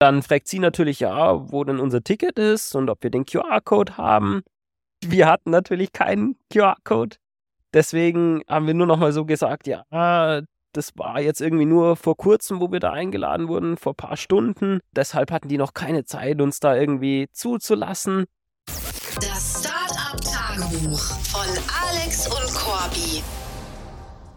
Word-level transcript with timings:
Dann 0.00 0.22
fragt 0.22 0.48
sie 0.48 0.60
natürlich, 0.60 1.00
ja, 1.00 1.52
wo 1.52 1.62
denn 1.62 1.78
unser 1.78 2.02
Ticket 2.02 2.38
ist 2.38 2.74
und 2.74 2.88
ob 2.88 3.02
wir 3.02 3.10
den 3.10 3.26
QR-Code 3.26 3.98
haben. 3.98 4.42
Wir 5.04 5.26
hatten 5.26 5.50
natürlich 5.50 5.92
keinen 5.92 6.36
QR-Code. 6.50 7.16
Deswegen 7.74 8.42
haben 8.48 8.66
wir 8.66 8.72
nur 8.72 8.86
noch 8.86 8.96
mal 8.96 9.12
so 9.12 9.26
gesagt, 9.26 9.66
ja, 9.66 9.84
das 10.72 10.96
war 10.96 11.20
jetzt 11.20 11.42
irgendwie 11.42 11.66
nur 11.66 11.96
vor 11.96 12.16
kurzem, 12.16 12.60
wo 12.60 12.72
wir 12.72 12.80
da 12.80 12.92
eingeladen 12.92 13.48
wurden, 13.48 13.76
vor 13.76 13.92
ein 13.92 13.96
paar 13.96 14.16
Stunden. 14.16 14.80
Deshalb 14.96 15.30
hatten 15.30 15.48
die 15.48 15.58
noch 15.58 15.74
keine 15.74 16.04
Zeit, 16.04 16.40
uns 16.40 16.60
da 16.60 16.74
irgendwie 16.74 17.28
zuzulassen. 17.32 18.24
Das 19.16 19.60
Startup-Tagebuch 19.60 20.98
von 20.98 21.46
Alex 21.84 22.26
und 22.26 22.54
Corby. 22.54 23.22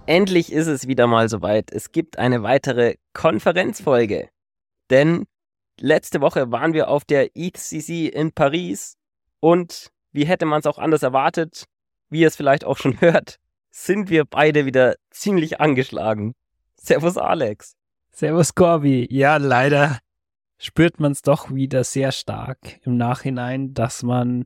Endlich 0.08 0.52
ist 0.52 0.68
es 0.68 0.90
wieder 0.90 1.08
mal 1.08 1.30
soweit. 1.30 1.72
Es 1.72 1.94
gibt 1.94 2.20
eine 2.20 2.44
weitere 2.44 2.96
Konferenzfolge. 3.14 4.28
Denn 4.90 5.24
letzte 5.80 6.22
Woche 6.22 6.52
waren 6.52 6.74
wir 6.74 6.88
auf 6.88 7.06
der 7.06 7.36
ETCC 7.36 8.08
in 8.14 8.32
Paris 8.32 8.98
und 9.40 9.92
wie 10.12 10.26
hätte 10.26 10.46
man 10.46 10.60
es 10.60 10.66
auch 10.66 10.78
anders 10.78 11.04
erwartet, 11.04 11.66
wie 12.10 12.22
ihr 12.22 12.28
es 12.28 12.36
vielleicht 12.36 12.66
auch 12.66 12.78
schon 12.78 13.02
hört, 13.02 13.40
sind 13.72 14.10
wir 14.10 14.26
beide 14.26 14.66
wieder 14.66 14.96
ziemlich 15.10 15.60
angeschlagen. 15.60 16.36
Servus 16.76 17.18
Alex. 17.18 17.76
Servus 18.12 18.54
Corby. 18.54 19.08
Ja, 19.10 19.38
leider 19.38 20.00
spürt 20.60 21.00
man 21.00 21.12
es 21.12 21.24
doch 21.24 21.52
wieder 21.52 21.84
sehr 21.84 22.12
stark 22.12 22.80
im 22.84 22.96
Nachhinein, 22.98 23.74
dass 23.74 24.04
man 24.04 24.46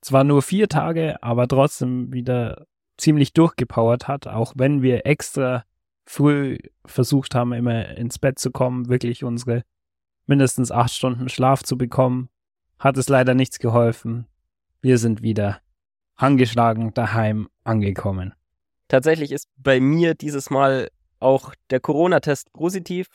zwar 0.00 0.24
nur 0.24 0.42
vier 0.42 0.68
Tage, 0.68 1.22
aber 1.22 1.48
trotzdem 1.48 2.12
wieder 2.12 2.66
ziemlich 2.98 3.32
durchgepowert 3.32 4.08
hat, 4.08 4.26
auch 4.26 4.52
wenn 4.56 4.82
wir 4.82 5.06
extra 5.06 5.64
früh 6.04 6.58
versucht 6.84 7.34
haben, 7.34 7.52
immer 7.52 7.88
ins 7.96 8.18
Bett 8.18 8.38
zu 8.38 8.50
kommen, 8.50 8.88
wirklich 8.88 9.24
unsere 9.24 9.64
mindestens 10.28 10.70
acht 10.70 10.92
Stunden 10.92 11.28
Schlaf 11.28 11.62
zu 11.62 11.76
bekommen, 11.76 12.28
hat 12.78 12.96
es 12.96 13.08
leider 13.08 13.34
nichts 13.34 13.58
geholfen. 13.58 14.26
Wir 14.80 14.98
sind 14.98 15.22
wieder 15.22 15.60
angeschlagen 16.14 16.94
daheim 16.94 17.48
angekommen. 17.64 18.34
Tatsächlich 18.88 19.32
ist 19.32 19.48
bei 19.56 19.80
mir 19.80 20.14
dieses 20.14 20.50
Mal 20.50 20.88
auch 21.20 21.54
der 21.70 21.80
Corona-Test 21.80 22.52
positiv. 22.52 23.08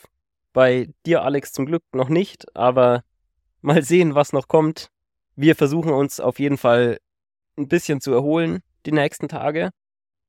Bei 0.52 0.90
dir, 1.06 1.24
Alex, 1.24 1.52
zum 1.52 1.66
Glück 1.66 1.84
noch 1.94 2.10
nicht, 2.10 2.56
aber 2.56 3.04
mal 3.62 3.82
sehen, 3.84 4.16
was 4.16 4.34
noch 4.34 4.48
kommt. 4.48 4.90
Wir 5.36 5.56
versuchen 5.56 5.92
uns 5.92 6.20
auf 6.20 6.40
jeden 6.40 6.58
Fall 6.58 6.98
ein 7.58 7.68
bisschen 7.68 8.02
zu 8.02 8.14
erholen 8.14 8.60
die 8.86 8.92
nächsten 8.92 9.28
Tage. 9.28 9.72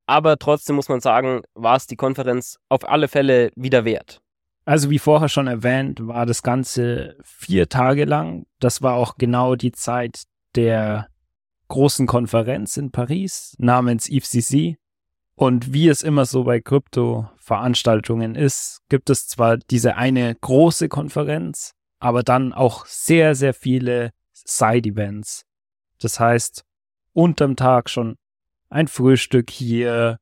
Aber 0.06 0.38
trotzdem 0.38 0.76
muss 0.76 0.88
man 0.88 1.00
sagen, 1.00 1.42
war 1.54 1.76
es 1.76 1.86
die 1.86 1.96
Konferenz 1.96 2.58
auf 2.68 2.88
alle 2.88 3.08
Fälle 3.08 3.50
wieder 3.56 3.84
wert. 3.84 4.20
Also 4.64 4.90
wie 4.90 4.98
vorher 4.98 5.28
schon 5.28 5.46
erwähnt, 5.46 6.06
war 6.06 6.24
das 6.26 6.42
Ganze 6.42 7.16
vier 7.22 7.68
Tage 7.68 8.04
lang. 8.04 8.46
Das 8.60 8.82
war 8.82 8.94
auch 8.94 9.16
genau 9.18 9.56
die 9.56 9.72
Zeit 9.72 10.22
der 10.54 11.08
großen 11.68 12.06
Konferenz 12.06 12.76
in 12.76 12.90
Paris 12.90 13.54
namens 13.58 14.08
IFCC. 14.08 14.78
Und 15.36 15.72
wie 15.72 15.88
es 15.88 16.02
immer 16.02 16.26
so 16.26 16.44
bei 16.44 16.60
Krypto-Veranstaltungen 16.60 18.36
ist, 18.36 18.78
gibt 18.88 19.10
es 19.10 19.26
zwar 19.26 19.56
diese 19.56 19.96
eine 19.96 20.34
große 20.34 20.88
Konferenz, 20.88 21.72
aber 21.98 22.22
dann 22.22 22.52
auch 22.52 22.86
sehr, 22.86 23.34
sehr 23.34 23.52
viele 23.52 24.12
Side-Events. 24.32 25.44
Das 26.00 26.20
heißt, 26.20 26.64
unterm 27.12 27.56
Tag 27.56 27.90
schon 27.90 28.16
ein 28.68 28.88
Frühstück 28.88 29.50
hier, 29.50 30.18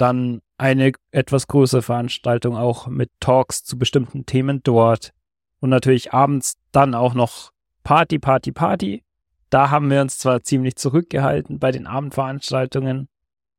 dann 0.00 0.40
eine 0.58 0.92
etwas 1.10 1.46
größere 1.46 1.82
Veranstaltung 1.82 2.56
auch 2.56 2.86
mit 2.86 3.10
Talks 3.20 3.64
zu 3.64 3.78
bestimmten 3.78 4.26
Themen 4.26 4.62
dort 4.62 5.12
und 5.60 5.70
natürlich 5.70 6.12
abends 6.12 6.56
dann 6.72 6.94
auch 6.94 7.14
noch 7.14 7.50
Party, 7.82 8.18
Party, 8.18 8.52
Party. 8.52 9.04
Da 9.50 9.70
haben 9.70 9.90
wir 9.90 10.00
uns 10.00 10.18
zwar 10.18 10.42
ziemlich 10.42 10.76
zurückgehalten 10.76 11.58
bei 11.58 11.72
den 11.72 11.86
Abendveranstaltungen, 11.86 13.08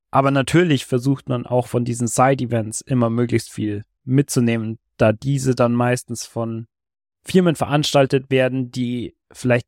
aber 0.10 0.32
natürlich 0.32 0.86
versucht 0.86 1.30
man 1.30 1.46
auch 1.46 1.68
von 1.68 1.86
diesen 1.86 2.08
Side-Events 2.08 2.82
immer 2.82 3.10
möglichst 3.10 3.52
viel 3.52 3.84
mitzunehmen, 4.04 4.80
da 4.98 5.12
diese 5.12 5.56
dann 5.56 5.74
meistens 5.74 6.26
von 6.26 6.68
Firmen 7.24 7.56
veranstaltet 7.56 8.30
werden, 8.30 8.72
die 8.72 9.16
vielleicht 9.32 9.68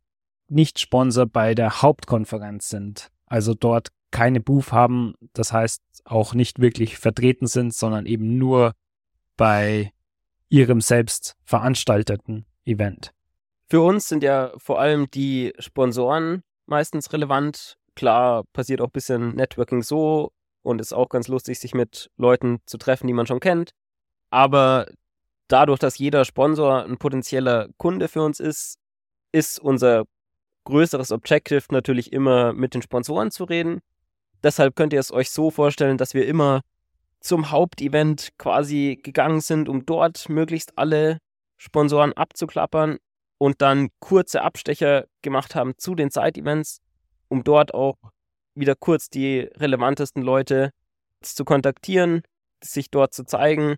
nicht 0.50 0.80
Sponsor 0.80 1.26
bei 1.26 1.56
der 1.56 1.82
Hauptkonferenz 1.82 2.70
sind. 2.70 3.10
Also 3.26 3.54
dort 3.54 3.90
keine 4.14 4.40
Booth 4.40 4.72
haben, 4.72 5.16
das 5.34 5.52
heißt 5.52 5.82
auch 6.06 6.34
nicht 6.34 6.60
wirklich 6.60 6.98
vertreten 6.98 7.48
sind, 7.48 7.74
sondern 7.74 8.06
eben 8.06 8.38
nur 8.38 8.74
bei 9.36 9.92
ihrem 10.48 10.80
selbst 10.80 11.36
veranstalteten 11.44 12.46
Event. 12.64 13.12
Für 13.68 13.82
uns 13.82 14.08
sind 14.08 14.24
ja 14.24 14.54
vor 14.58 14.80
allem 14.80 15.12
die 15.12 15.54
Sponsoren 15.60 16.44
meistens 16.66 17.12
relevant, 17.12 17.78
Klar 17.96 18.44
passiert 18.54 18.82
auch 18.82 18.88
ein 18.88 18.92
bisschen 18.92 19.36
Networking 19.36 19.84
so 19.84 20.32
und 20.64 20.82
ist 20.82 20.94
auch 20.94 21.10
ganz 21.10 21.28
lustig, 21.28 21.60
sich 21.60 21.74
mit 21.74 22.10
Leuten 22.18 22.60
zu 22.66 22.78
treffen, 22.78 23.08
die 23.08 23.14
man 23.14 23.28
schon 23.28 23.40
kennt. 23.40 23.72
Aber 24.30 24.88
dadurch, 25.48 25.80
dass 25.80 25.98
jeder 25.98 26.26
Sponsor 26.26 26.84
ein 26.84 26.98
potenzieller 26.98 27.70
Kunde 27.78 28.08
für 28.08 28.24
uns 28.24 28.40
ist, 28.40 28.80
ist 29.32 29.60
unser 29.60 30.06
größeres 30.64 31.12
Objective 31.12 31.66
natürlich 31.70 32.14
immer 32.14 32.54
mit 32.54 32.74
den 32.74 32.82
Sponsoren 32.82 33.30
zu 33.30 33.44
reden. 33.44 33.82
Deshalb 34.44 34.76
könnt 34.76 34.94
ihr 34.94 35.00
es 35.00 35.12
euch 35.12 35.32
so 35.32 35.52
vorstellen, 35.52 35.98
dass 35.98 36.14
wir 36.14 36.28
immer 36.28 36.62
zum 37.20 37.52
Hauptevent 37.52 38.32
quasi 38.38 39.00
gegangen 39.02 39.40
sind, 39.40 39.70
um 39.70 39.86
dort 39.86 40.28
möglichst 40.28 40.78
alle 40.78 41.20
Sponsoren 41.58 42.12
abzuklappern 42.14 42.98
und 43.38 43.62
dann 43.62 43.90
kurze 44.00 44.42
Abstecher 44.42 45.06
gemacht 45.22 45.56
haben 45.56 45.74
zu 45.78 45.96
den 45.96 46.10
Side-Events, 46.10 46.82
um 47.30 47.44
dort 47.44 47.74
auch 47.74 47.96
wieder 48.54 48.76
kurz 48.76 49.10
die 49.10 49.40
relevantesten 49.40 50.22
Leute 50.22 50.72
zu 51.22 51.46
kontaktieren, 51.46 52.24
sich 52.62 52.92
dort 52.92 53.14
zu 53.14 53.24
zeigen 53.24 53.76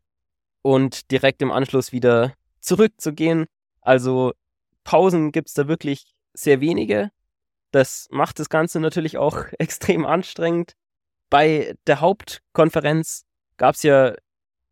und 0.63 1.11
direkt 1.11 1.41
im 1.43 1.51
Anschluss 1.51 1.91
wieder 1.91 2.33
zurückzugehen. 2.59 3.45
Also 3.81 4.33
Pausen 4.83 5.31
gibt 5.31 5.49
es 5.49 5.53
da 5.53 5.67
wirklich 5.67 6.15
sehr 6.33 6.59
wenige. 6.59 7.11
Das 7.75 8.07
macht 8.09 8.39
das 8.39 8.47
Ganze 8.47 8.79
natürlich 8.79 9.17
auch 9.17 9.47
extrem 9.59 10.05
anstrengend. 10.05 10.77
Bei 11.29 11.75
der 11.87 11.99
Hauptkonferenz 11.99 13.25
gab 13.57 13.75
es 13.75 13.83
ja 13.83 14.15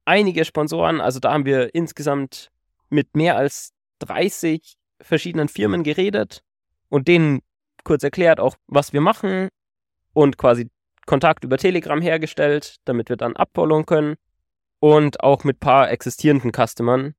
einige 0.06 0.46
Sponsoren, 0.46 1.02
also 1.02 1.20
da 1.20 1.34
haben 1.34 1.44
wir 1.44 1.76
insgesamt 1.76 2.50
mit 2.90 3.14
mehr 3.14 3.36
als 3.36 3.74
30 4.00 4.76
verschiedenen 5.02 5.50
Firmen 5.50 5.84
geredet 5.84 6.44
und 6.88 7.10
denen 7.10 7.42
kurz 7.84 8.04
erklärt, 8.04 8.40
auch 8.40 8.56
was 8.68 8.94
wir 8.94 9.02
machen 9.02 9.50
und 10.14 10.38
quasi 10.38 10.70
Kontakt 11.06 11.44
über 11.44 11.58
Telegram 11.58 12.02
hergestellt, 12.02 12.78
damit 12.86 13.10
wir 13.10 13.18
dann 13.18 13.36
abfollowen 13.36 13.86
können 13.86 14.16
und 14.80 15.22
auch 15.22 15.44
mit 15.44 15.60
paar 15.60 15.92
existierenden 15.92 16.54
Customern 16.54 17.16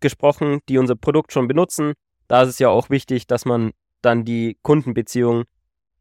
gesprochen, 0.00 0.58
die 0.68 0.78
unser 0.78 0.96
Produkt 0.96 1.32
schon 1.32 1.46
benutzen. 1.46 1.92
Da 2.26 2.42
ist 2.42 2.48
es 2.48 2.58
ja 2.58 2.68
auch 2.68 2.90
wichtig, 2.90 3.28
dass 3.28 3.44
man 3.44 3.70
dann 4.02 4.24
die 4.24 4.58
Kundenbeziehung 4.62 5.44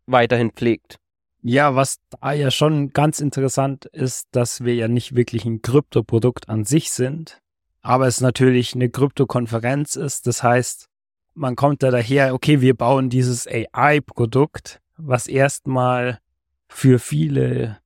weiterhin 0.06 0.52
pflegt. 0.52 0.98
Ja, 1.42 1.76
was 1.76 2.00
da 2.10 2.34
ja 2.34 2.52
schon 2.52 2.92
ganz 2.92 3.20
interessant 3.20 3.86
ist, 3.86 4.28
dass 4.32 4.64
wir 4.64 4.76
ja 4.76 4.88
nicht 4.88 5.16
wirklich 5.16 5.46
ein 5.46 5.62
Kryptoprodukt 5.62 6.50
an 6.50 6.66
sich 6.66 6.92
sind, 6.92 7.42
aber 7.82 8.08
es 8.08 8.20
natürlich 8.20 8.76
eine 8.76 8.90
Kryptokonferenz 8.90 9.96
ist. 9.96 10.28
Das 10.28 10.44
heißt, 10.44 10.90
man 11.34 11.56
kommt 11.56 11.82
da 11.82 11.92
daher, 11.92 12.34
okay, 12.34 12.60
wir 12.60 12.76
bauen 12.76 13.10
dieses 13.10 13.48
AI-Produkt, 13.48 14.82
was 14.98 15.28
erstmal 15.28 16.20
für 16.68 17.00
viele 17.00 17.80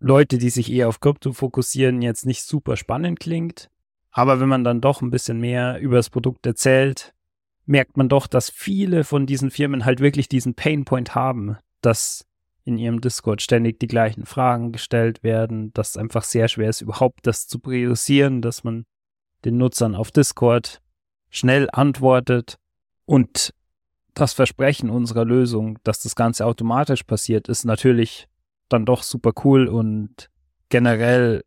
Leute, 0.00 0.38
die 0.38 0.50
sich 0.50 0.70
eher 0.70 0.88
auf 0.88 1.00
Krypto 1.00 1.32
fokussieren, 1.32 2.02
jetzt 2.02 2.26
nicht 2.26 2.42
super 2.42 2.76
spannend 2.76 3.20
klingt. 3.20 3.70
Aber 4.10 4.40
wenn 4.40 4.48
man 4.48 4.64
dann 4.64 4.80
doch 4.80 5.00
ein 5.00 5.10
bisschen 5.10 5.38
mehr 5.38 5.78
über 5.78 5.96
das 5.96 6.10
Produkt 6.10 6.44
erzählt, 6.46 7.14
merkt 7.66 7.96
man 7.96 8.08
doch, 8.08 8.26
dass 8.26 8.48
viele 8.48 9.04
von 9.04 9.26
diesen 9.26 9.50
Firmen 9.50 9.84
halt 9.84 10.00
wirklich 10.00 10.28
diesen 10.28 10.54
Painpoint 10.54 11.14
haben, 11.14 11.56
dass 11.80 12.24
in 12.64 12.78
ihrem 12.78 13.00
Discord 13.00 13.42
ständig 13.42 13.78
die 13.78 13.86
gleichen 13.86 14.26
Fragen 14.26 14.72
gestellt 14.72 15.22
werden, 15.22 15.72
dass 15.72 15.90
es 15.90 15.96
einfach 15.96 16.24
sehr 16.24 16.48
schwer 16.48 16.70
ist, 16.70 16.80
überhaupt 16.80 17.26
das 17.26 17.46
zu 17.46 17.58
priorisieren, 17.58 18.42
dass 18.42 18.64
man 18.64 18.86
den 19.44 19.56
Nutzern 19.56 19.94
auf 19.94 20.10
Discord 20.10 20.80
schnell 21.30 21.68
antwortet. 21.72 22.56
Und 23.04 23.54
das 24.14 24.32
Versprechen 24.32 24.90
unserer 24.90 25.24
Lösung, 25.24 25.78
dass 25.84 26.02
das 26.02 26.16
Ganze 26.16 26.46
automatisch 26.46 27.04
passiert, 27.04 27.48
ist 27.48 27.64
natürlich 27.64 28.26
dann 28.68 28.84
doch 28.84 29.02
super 29.02 29.32
cool. 29.44 29.68
Und 29.68 30.28
generell 30.68 31.44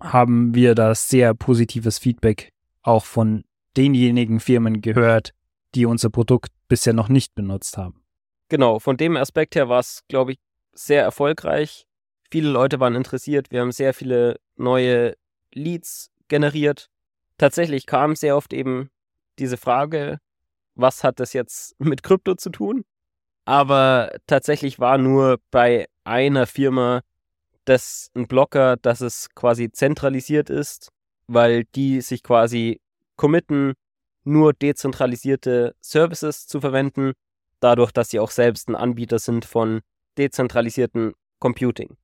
haben 0.00 0.54
wir 0.54 0.74
da 0.74 0.94
sehr 0.94 1.34
positives 1.34 1.98
Feedback 1.98 2.52
auch 2.82 3.04
von 3.04 3.44
denjenigen 3.76 4.40
Firmen 4.40 4.80
gehört, 4.80 5.34
die 5.74 5.86
unser 5.86 6.10
Produkt 6.10 6.50
bisher 6.68 6.92
noch 6.92 7.08
nicht 7.08 7.34
benutzt 7.34 7.76
haben. 7.76 8.02
Genau, 8.48 8.78
von 8.78 8.96
dem 8.96 9.16
Aspekt 9.16 9.56
her 9.56 9.68
war 9.68 9.80
es, 9.80 10.02
glaube 10.08 10.32
ich, 10.32 10.38
sehr 10.72 11.02
erfolgreich. 11.02 11.86
Viele 12.30 12.50
Leute 12.50 12.80
waren 12.80 12.94
interessiert. 12.94 13.50
Wir 13.50 13.60
haben 13.60 13.72
sehr 13.72 13.94
viele 13.94 14.40
neue 14.56 15.14
Leads 15.52 16.10
generiert. 16.28 16.90
Tatsächlich 17.38 17.86
kam 17.86 18.16
sehr 18.16 18.36
oft 18.36 18.52
eben 18.52 18.90
diese 19.38 19.56
Frage, 19.56 20.18
was 20.74 21.04
hat 21.04 21.20
das 21.20 21.32
jetzt 21.32 21.74
mit 21.80 22.02
Krypto 22.02 22.34
zu 22.34 22.50
tun? 22.50 22.84
Aber 23.44 24.12
tatsächlich 24.26 24.78
war 24.78 24.98
nur 24.98 25.38
bei 25.50 25.86
einer 26.04 26.46
Firma 26.46 27.02
das 27.64 28.10
ein 28.14 28.26
Blocker, 28.26 28.76
dass 28.76 29.00
es 29.00 29.28
quasi 29.34 29.70
zentralisiert 29.70 30.50
ist, 30.50 30.88
weil 31.26 31.64
die 31.74 32.00
sich 32.00 32.22
quasi 32.22 32.80
committen, 33.16 33.74
nur 34.24 34.52
dezentralisierte 34.52 35.74
Services 35.80 36.46
zu 36.46 36.60
verwenden, 36.60 37.12
dadurch, 37.60 37.92
dass 37.92 38.10
sie 38.10 38.20
auch 38.20 38.30
selbst 38.30 38.68
ein 38.68 38.74
Anbieter 38.74 39.18
sind 39.18 39.44
von 39.44 39.80
dezentralisierten 40.18 41.12
Computing. 41.38 41.96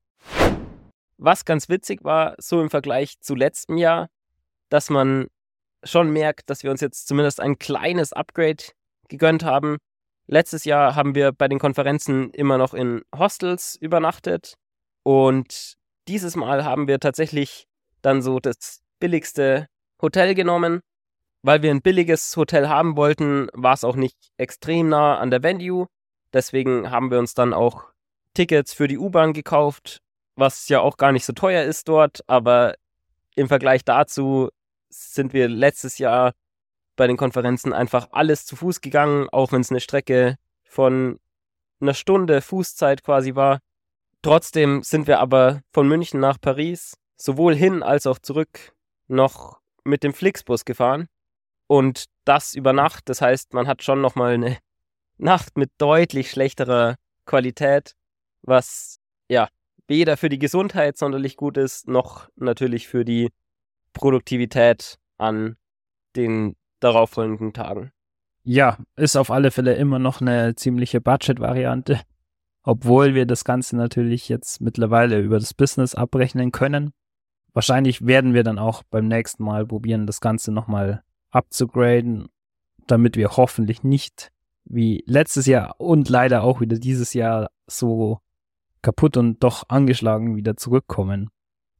Was 1.17 1.45
ganz 1.45 1.69
witzig 1.69 2.03
war, 2.03 2.35
so 2.39 2.61
im 2.61 2.69
Vergleich 2.69 3.19
zu 3.19 3.35
letztem 3.35 3.77
Jahr, 3.77 4.07
dass 4.69 4.89
man 4.89 5.27
schon 5.83 6.11
merkt, 6.11 6.49
dass 6.49 6.63
wir 6.63 6.71
uns 6.71 6.81
jetzt 6.81 7.07
zumindest 7.07 7.39
ein 7.39 7.59
kleines 7.59 8.13
Upgrade 8.13 8.63
gegönnt 9.07 9.43
haben. 9.43 9.77
Letztes 10.27 10.65
Jahr 10.65 10.95
haben 10.95 11.15
wir 11.15 11.31
bei 11.31 11.47
den 11.47 11.59
Konferenzen 11.59 12.31
immer 12.31 12.57
noch 12.57 12.73
in 12.73 13.03
Hostels 13.15 13.75
übernachtet 13.75 14.55
und 15.03 15.75
dieses 16.07 16.35
Mal 16.35 16.63
haben 16.63 16.87
wir 16.87 16.99
tatsächlich 16.99 17.67
dann 18.01 18.21
so 18.21 18.39
das 18.39 18.81
billigste 18.99 19.67
Hotel 20.01 20.33
genommen. 20.35 20.81
Weil 21.43 21.63
wir 21.63 21.71
ein 21.71 21.81
billiges 21.81 22.37
Hotel 22.37 22.69
haben 22.69 22.95
wollten, 22.95 23.49
war 23.53 23.73
es 23.73 23.83
auch 23.83 23.95
nicht 23.95 24.17
extrem 24.37 24.89
nah 24.89 25.17
an 25.17 25.31
der 25.31 25.41
Venue. 25.41 25.87
Deswegen 26.33 26.91
haben 26.91 27.09
wir 27.09 27.19
uns 27.19 27.33
dann 27.33 27.53
auch 27.53 27.85
Tickets 28.33 28.73
für 28.73 28.87
die 28.87 28.97
U-Bahn 28.97 29.33
gekauft, 29.33 30.01
was 30.35 30.69
ja 30.69 30.79
auch 30.79 30.97
gar 30.97 31.11
nicht 31.11 31.25
so 31.25 31.33
teuer 31.33 31.63
ist 31.63 31.87
dort, 31.87 32.21
aber 32.27 32.75
im 33.35 33.47
Vergleich 33.47 33.83
dazu 33.83 34.49
sind 34.89 35.33
wir 35.33 35.47
letztes 35.49 35.97
Jahr 35.97 36.33
bei 36.95 37.07
den 37.07 37.17
Konferenzen 37.17 37.73
einfach 37.73 38.09
alles 38.11 38.45
zu 38.45 38.55
Fuß 38.55 38.81
gegangen, 38.81 39.27
auch 39.31 39.51
wenn 39.51 39.61
es 39.61 39.71
eine 39.71 39.79
Strecke 39.79 40.37
von 40.63 41.19
einer 41.81 41.93
Stunde 41.93 42.41
Fußzeit 42.41 43.03
quasi 43.03 43.35
war. 43.35 43.59
Trotzdem 44.21 44.83
sind 44.83 45.07
wir 45.07 45.19
aber 45.19 45.61
von 45.73 45.87
München 45.87 46.19
nach 46.19 46.39
Paris 46.39 46.97
sowohl 47.17 47.55
hin 47.55 47.81
als 47.81 48.05
auch 48.05 48.19
zurück 48.19 48.73
noch 49.07 49.59
mit 49.83 50.03
dem 50.03 50.13
Flixbus 50.13 50.63
gefahren 50.63 51.07
und 51.71 52.07
das 52.25 52.53
über 52.53 52.73
Nacht. 52.73 53.07
Das 53.07 53.21
heißt, 53.21 53.53
man 53.53 53.65
hat 53.65 53.81
schon 53.81 54.01
nochmal 54.01 54.33
eine 54.33 54.57
Nacht 55.17 55.57
mit 55.57 55.71
deutlich 55.77 56.29
schlechterer 56.29 56.95
Qualität, 57.25 57.93
was 58.41 58.99
ja 59.29 59.47
weder 59.87 60.17
für 60.17 60.27
die 60.27 60.39
Gesundheit 60.39 60.97
sonderlich 60.97 61.37
gut 61.37 61.55
ist, 61.55 61.87
noch 61.87 62.27
natürlich 62.35 62.89
für 62.89 63.05
die 63.05 63.29
Produktivität 63.93 64.97
an 65.17 65.55
den 66.17 66.57
darauffolgenden 66.81 67.53
Tagen. 67.53 67.93
Ja, 68.43 68.77
ist 68.97 69.15
auf 69.15 69.31
alle 69.31 69.49
Fälle 69.49 69.75
immer 69.75 69.99
noch 69.99 70.19
eine 70.19 70.55
ziemliche 70.55 70.99
Budget-Variante, 70.99 72.01
obwohl 72.63 73.15
wir 73.15 73.25
das 73.25 73.45
Ganze 73.45 73.77
natürlich 73.77 74.27
jetzt 74.27 74.59
mittlerweile 74.59 75.21
über 75.21 75.39
das 75.39 75.53
Business 75.53 75.95
abrechnen 75.95 76.51
können. 76.51 76.91
Wahrscheinlich 77.53 78.05
werden 78.05 78.33
wir 78.33 78.43
dann 78.43 78.59
auch 78.59 78.83
beim 78.83 79.07
nächsten 79.07 79.45
Mal 79.45 79.65
probieren, 79.65 80.05
das 80.05 80.19
Ganze 80.19 80.51
nochmal 80.51 81.03
abzugraden, 81.31 82.27
damit 82.87 83.15
wir 83.15 83.37
hoffentlich 83.37 83.83
nicht 83.83 84.31
wie 84.65 85.03
letztes 85.07 85.45
Jahr 85.45 85.75
und 85.79 86.09
leider 86.09 86.43
auch 86.43 86.61
wieder 86.61 86.77
dieses 86.77 87.13
Jahr 87.13 87.49
so 87.67 88.19
kaputt 88.81 89.17
und 89.17 89.43
doch 89.43 89.63
angeschlagen 89.69 90.35
wieder 90.35 90.57
zurückkommen. 90.57 91.29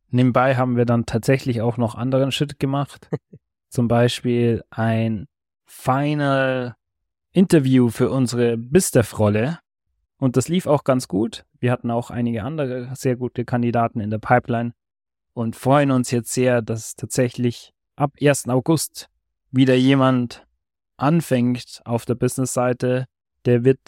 Nebenbei 0.09 0.55
haben 0.55 0.75
wir 0.75 0.85
dann 0.85 1.05
tatsächlich 1.05 1.61
auch 1.61 1.77
noch 1.77 1.95
anderen 1.95 2.31
Shit 2.31 2.59
gemacht. 2.59 3.09
Zum 3.69 3.87
Beispiel 3.87 4.63
ein 4.69 5.27
Final 5.65 6.75
Interview 7.31 7.89
für 7.89 8.09
unsere 8.09 8.57
Bistef-Rolle. 8.57 9.59
Und 10.17 10.35
das 10.35 10.49
lief 10.49 10.67
auch 10.67 10.83
ganz 10.83 11.07
gut. 11.07 11.45
Wir 11.59 11.71
hatten 11.71 11.89
auch 11.89 12.11
einige 12.11 12.43
andere 12.43 12.89
sehr 12.93 13.15
gute 13.15 13.45
Kandidaten 13.45 14.01
in 14.01 14.09
der 14.09 14.19
Pipeline 14.19 14.73
und 15.33 15.55
freuen 15.55 15.91
uns 15.91 16.11
jetzt 16.11 16.33
sehr, 16.33 16.61
dass 16.61 16.95
tatsächlich 16.95 17.73
ab 17.95 18.15
1. 18.21 18.49
August 18.49 19.09
wieder 19.51 19.75
jemand 19.75 20.45
anfängt 20.97 21.81
auf 21.85 22.05
der 22.05 22.15
Business-Seite, 22.15 23.05
der 23.45 23.63
wird 23.63 23.79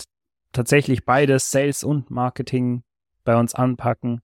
tatsächlich 0.52 1.06
beides 1.06 1.52
Sales 1.52 1.84
und 1.84 2.10
Marketing 2.10 2.84
bei 3.24 3.36
uns 3.36 3.56
anpacken. 3.56 4.22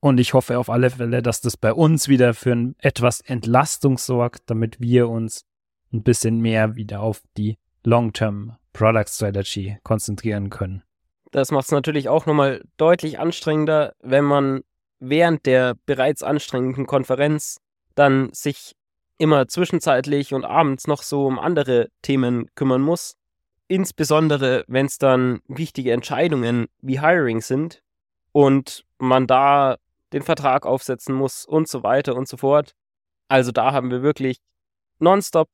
Und 0.00 0.18
ich 0.18 0.34
hoffe 0.34 0.58
auf 0.58 0.68
alle 0.68 0.90
Fälle, 0.90 1.22
dass 1.22 1.40
das 1.40 1.56
bei 1.56 1.72
uns 1.72 2.08
wieder 2.08 2.34
für 2.34 2.52
ein 2.52 2.74
etwas 2.78 3.20
Entlastung 3.20 3.98
sorgt, 3.98 4.50
damit 4.50 4.80
wir 4.80 5.08
uns 5.08 5.44
ein 5.92 6.02
bisschen 6.02 6.40
mehr 6.40 6.74
wieder 6.74 7.00
auf 7.00 7.22
die 7.36 7.58
Long-Term 7.84 8.56
Product 8.72 9.08
Strategy 9.08 9.78
konzentrieren 9.82 10.50
können. 10.50 10.82
Das 11.30 11.50
macht 11.50 11.66
es 11.66 11.70
natürlich 11.70 12.08
auch 12.08 12.26
nochmal 12.26 12.62
deutlich 12.76 13.18
anstrengender, 13.18 13.94
wenn 14.00 14.24
man 14.24 14.62
während 14.98 15.46
der 15.46 15.76
bereits 15.86 16.22
anstrengenden 16.22 16.86
Konferenz 16.86 17.60
dann 17.94 18.32
sich 18.32 18.74
immer 19.22 19.46
zwischenzeitlich 19.46 20.34
und 20.34 20.44
abends 20.44 20.88
noch 20.88 21.04
so 21.04 21.28
um 21.28 21.38
andere 21.38 21.90
Themen 22.02 22.52
kümmern 22.56 22.82
muss. 22.82 23.14
Insbesondere, 23.68 24.64
wenn 24.66 24.86
es 24.86 24.98
dann 24.98 25.42
wichtige 25.46 25.92
Entscheidungen 25.92 26.66
wie 26.80 27.00
Hiring 27.00 27.40
sind 27.40 27.84
und 28.32 28.84
man 28.98 29.28
da 29.28 29.76
den 30.12 30.22
Vertrag 30.22 30.66
aufsetzen 30.66 31.14
muss 31.14 31.44
und 31.46 31.68
so 31.68 31.84
weiter 31.84 32.16
und 32.16 32.26
so 32.26 32.36
fort. 32.36 32.74
Also 33.28 33.52
da 33.52 33.72
haben 33.72 33.92
wir 33.92 34.02
wirklich 34.02 34.38
nonstop 34.98 35.48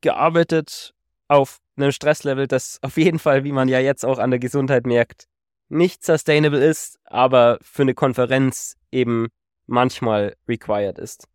gearbeitet 0.00 0.92
auf 1.28 1.58
einem 1.76 1.92
Stresslevel, 1.92 2.48
das 2.48 2.80
auf 2.82 2.96
jeden 2.96 3.20
Fall, 3.20 3.44
wie 3.44 3.52
man 3.52 3.68
ja 3.68 3.78
jetzt 3.78 4.04
auch 4.04 4.18
an 4.18 4.30
der 4.32 4.40
Gesundheit 4.40 4.86
merkt, 4.86 5.26
nicht 5.68 6.04
sustainable 6.04 6.64
ist, 6.64 6.98
aber 7.04 7.58
für 7.62 7.82
eine 7.82 7.94
Konferenz 7.94 8.76
eben 8.90 9.28
manchmal 9.66 10.34
required 10.48 10.98
ist. 10.98 11.28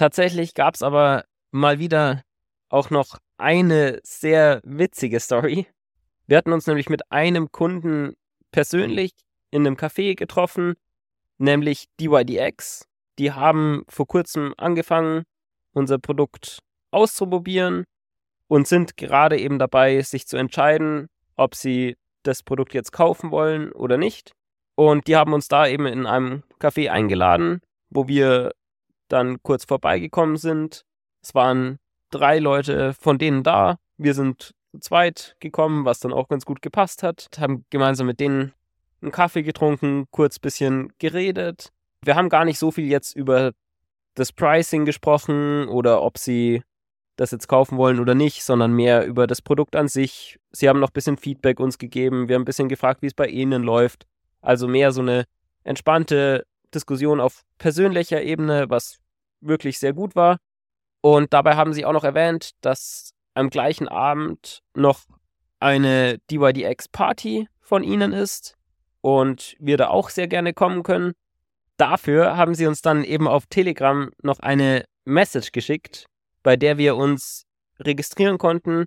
Tatsächlich 0.00 0.54
gab 0.54 0.76
es 0.76 0.82
aber 0.82 1.26
mal 1.50 1.78
wieder 1.78 2.22
auch 2.70 2.88
noch 2.88 3.18
eine 3.36 4.00
sehr 4.02 4.62
witzige 4.64 5.20
Story. 5.20 5.66
Wir 6.26 6.38
hatten 6.38 6.54
uns 6.54 6.66
nämlich 6.66 6.88
mit 6.88 7.12
einem 7.12 7.52
Kunden 7.52 8.14
persönlich 8.50 9.12
in 9.50 9.66
einem 9.66 9.76
Café 9.76 10.14
getroffen, 10.14 10.76
nämlich 11.36 11.84
DYDX. 12.00 12.88
Die 13.18 13.32
haben 13.32 13.84
vor 13.90 14.06
kurzem 14.06 14.54
angefangen, 14.56 15.24
unser 15.74 15.98
Produkt 15.98 16.60
auszuprobieren 16.92 17.84
und 18.48 18.66
sind 18.66 18.96
gerade 18.96 19.38
eben 19.38 19.58
dabei, 19.58 20.00
sich 20.00 20.26
zu 20.26 20.38
entscheiden, 20.38 21.08
ob 21.36 21.54
sie 21.54 21.98
das 22.22 22.42
Produkt 22.42 22.72
jetzt 22.72 22.92
kaufen 22.92 23.30
wollen 23.30 23.70
oder 23.70 23.98
nicht. 23.98 24.32
Und 24.76 25.08
die 25.08 25.16
haben 25.16 25.34
uns 25.34 25.48
da 25.48 25.66
eben 25.66 25.84
in 25.84 26.06
einem 26.06 26.42
Café 26.58 26.88
eingeladen, 26.88 27.60
wo 27.90 28.08
wir 28.08 28.52
dann 29.12 29.42
kurz 29.42 29.64
vorbeigekommen 29.64 30.36
sind. 30.36 30.84
Es 31.22 31.34
waren 31.34 31.78
drei 32.10 32.38
Leute 32.38 32.94
von 32.94 33.18
denen 33.18 33.42
da. 33.42 33.78
Wir 33.96 34.14
sind 34.14 34.54
zu 34.72 34.78
zweit 34.78 35.36
gekommen, 35.40 35.84
was 35.84 36.00
dann 36.00 36.12
auch 36.12 36.28
ganz 36.28 36.44
gut 36.44 36.62
gepasst 36.62 37.02
hat. 37.02 37.28
Haben 37.38 37.64
gemeinsam 37.70 38.06
mit 38.06 38.20
denen 38.20 38.52
einen 39.02 39.12
Kaffee 39.12 39.42
getrunken, 39.42 40.06
kurz 40.10 40.38
bisschen 40.38 40.92
geredet. 40.98 41.72
Wir 42.02 42.14
haben 42.14 42.28
gar 42.28 42.44
nicht 42.44 42.58
so 42.58 42.70
viel 42.70 42.86
jetzt 42.86 43.14
über 43.14 43.52
das 44.14 44.32
Pricing 44.32 44.84
gesprochen 44.84 45.68
oder 45.68 46.02
ob 46.02 46.18
sie 46.18 46.62
das 47.16 47.30
jetzt 47.32 47.48
kaufen 47.48 47.76
wollen 47.76 48.00
oder 48.00 48.14
nicht, 48.14 48.42
sondern 48.42 48.72
mehr 48.72 49.04
über 49.06 49.26
das 49.26 49.42
Produkt 49.42 49.76
an 49.76 49.88
sich. 49.88 50.38
Sie 50.52 50.68
haben 50.68 50.80
noch 50.80 50.88
ein 50.88 50.94
bisschen 50.94 51.16
Feedback 51.18 51.60
uns 51.60 51.76
gegeben. 51.78 52.28
Wir 52.28 52.34
haben 52.34 52.42
ein 52.42 52.46
bisschen 52.46 52.68
gefragt, 52.68 53.02
wie 53.02 53.06
es 53.06 53.14
bei 53.14 53.26
ihnen 53.26 53.62
läuft. 53.62 54.06
Also 54.40 54.66
mehr 54.66 54.92
so 54.92 55.02
eine 55.02 55.24
entspannte 55.62 56.46
Diskussion 56.74 57.20
auf 57.20 57.42
persönlicher 57.58 58.22
Ebene, 58.22 58.70
was 58.70 58.99
wirklich 59.40 59.78
sehr 59.78 59.92
gut 59.92 60.16
war. 60.16 60.38
Und 61.00 61.32
dabei 61.32 61.56
haben 61.56 61.72
sie 61.72 61.84
auch 61.84 61.92
noch 61.92 62.04
erwähnt, 62.04 62.50
dass 62.60 63.12
am 63.34 63.50
gleichen 63.50 63.88
Abend 63.88 64.60
noch 64.74 65.04
eine 65.60 66.18
DYDX 66.30 66.88
Party 66.88 67.48
von 67.60 67.82
ihnen 67.82 68.12
ist 68.12 68.56
und 69.00 69.56
wir 69.58 69.76
da 69.76 69.88
auch 69.88 70.10
sehr 70.10 70.28
gerne 70.28 70.52
kommen 70.52 70.82
können. 70.82 71.12
Dafür 71.76 72.36
haben 72.36 72.54
sie 72.54 72.66
uns 72.66 72.82
dann 72.82 73.04
eben 73.04 73.26
auf 73.26 73.46
Telegram 73.46 74.10
noch 74.22 74.40
eine 74.40 74.84
Message 75.04 75.52
geschickt, 75.52 76.06
bei 76.42 76.56
der 76.56 76.76
wir 76.76 76.96
uns 76.96 77.44
registrieren 77.78 78.38
konnten. 78.38 78.84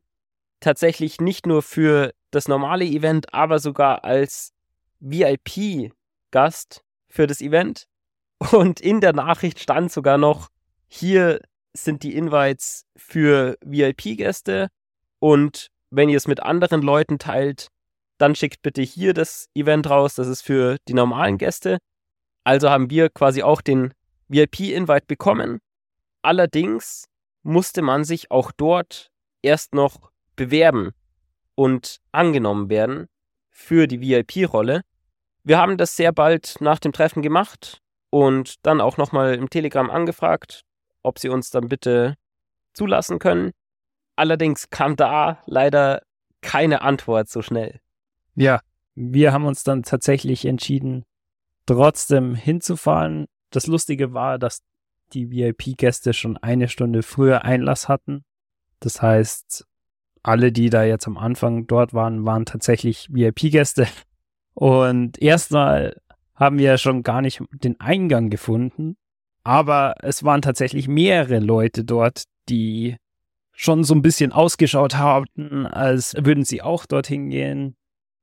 Tatsächlich 0.59 1.19
nicht 1.19 1.45
nur 1.45 1.61
für 1.61 2.11
das 2.31 2.47
normale 2.47 2.85
Event, 2.85 3.33
aber 3.33 3.59
sogar 3.59 4.03
als 4.03 4.51
VIP-Gast 4.99 6.83
für 7.09 7.27
das 7.27 7.41
Event. 7.41 7.85
Und 8.51 8.81
in 8.81 8.99
der 8.99 9.13
Nachricht 9.13 9.59
stand 9.59 9.91
sogar 9.91 10.17
noch, 10.17 10.49
hier 10.87 11.41
sind 11.73 12.03
die 12.03 12.15
Invites 12.15 12.85
für 12.95 13.57
VIP-Gäste 13.63 14.69
und 15.19 15.67
wenn 15.89 16.09
ihr 16.09 16.17
es 16.17 16.27
mit 16.27 16.41
anderen 16.41 16.81
Leuten 16.81 17.19
teilt, 17.19 17.67
dann 18.17 18.35
schickt 18.35 18.61
bitte 18.61 18.81
hier 18.81 19.13
das 19.13 19.47
Event 19.55 19.89
raus, 19.89 20.15
das 20.15 20.27
ist 20.27 20.41
für 20.41 20.77
die 20.87 20.93
normalen 20.93 21.37
Gäste. 21.37 21.77
Also 22.43 22.69
haben 22.69 22.89
wir 22.89 23.09
quasi 23.09 23.43
auch 23.43 23.61
den 23.61 23.93
VIP-Invite 24.27 25.05
bekommen. 25.07 25.59
Allerdings 26.21 27.05
musste 27.43 27.81
man 27.81 28.03
sich 28.03 28.31
auch 28.31 28.51
dort 28.51 29.11
erst 29.41 29.73
noch 29.73 30.11
bewerben 30.35 30.91
und 31.55 31.97
angenommen 32.11 32.69
werden 32.69 33.07
für 33.49 33.87
die 33.87 34.01
VIP-Rolle. 34.01 34.81
Wir 35.43 35.57
haben 35.57 35.77
das 35.77 35.95
sehr 35.95 36.11
bald 36.11 36.55
nach 36.59 36.79
dem 36.79 36.93
Treffen 36.93 37.21
gemacht 37.21 37.82
und 38.13 38.63
dann 38.63 38.79
auch 38.79 38.97
nochmal 38.97 39.33
im 39.33 39.49
Telegram 39.49 39.89
angefragt, 39.89 40.65
ob 41.01 41.17
sie 41.17 41.29
uns 41.29 41.49
dann 41.49 41.67
bitte 41.67 42.15
zulassen 42.75 43.17
können. 43.17 43.53
Allerdings 44.15 44.69
kam 44.69 44.95
da 44.95 45.41
leider 45.47 46.03
keine 46.41 46.83
Antwort 46.83 47.27
so 47.27 47.41
schnell. 47.41 47.79
Ja, 48.35 48.61
wir 48.93 49.33
haben 49.33 49.45
uns 49.45 49.63
dann 49.63 49.81
tatsächlich 49.81 50.45
entschieden, 50.45 51.05
trotzdem 51.65 52.35
hinzufahren. 52.35 53.25
Das 53.49 53.65
Lustige 53.65 54.13
war, 54.13 54.37
dass 54.37 54.61
die 55.13 55.31
VIP-Gäste 55.31 56.13
schon 56.13 56.37
eine 56.37 56.67
Stunde 56.67 57.01
früher 57.01 57.45
Einlass 57.45 57.89
hatten. 57.89 58.25
Das 58.79 59.01
heißt, 59.01 59.65
alle, 60.21 60.51
die 60.51 60.69
da 60.69 60.83
jetzt 60.83 61.07
am 61.07 61.17
Anfang 61.17 61.65
dort 61.65 61.95
waren, 61.95 62.27
waren 62.27 62.45
tatsächlich 62.45 63.07
VIP-Gäste. 63.11 63.87
Und 64.53 65.19
erstmal 65.19 65.99
haben 66.43 66.57
wir 66.59 66.77
schon 66.77 67.03
gar 67.03 67.21
nicht 67.21 67.41
den 67.51 67.79
Eingang 67.79 68.29
gefunden. 68.29 68.95
Aber 69.43 69.95
es 70.01 70.23
waren 70.23 70.41
tatsächlich 70.41 70.87
mehrere 70.87 71.39
Leute 71.39 71.83
dort, 71.83 72.23
die 72.49 72.97
schon 73.51 73.83
so 73.83 73.93
ein 73.93 74.01
bisschen 74.01 74.31
ausgeschaut 74.31 74.95
haben, 74.95 75.67
als 75.67 76.13
würden 76.17 76.45
sie 76.45 76.61
auch 76.61 76.85
dorthin 76.85 77.29
gehen. 77.29 77.75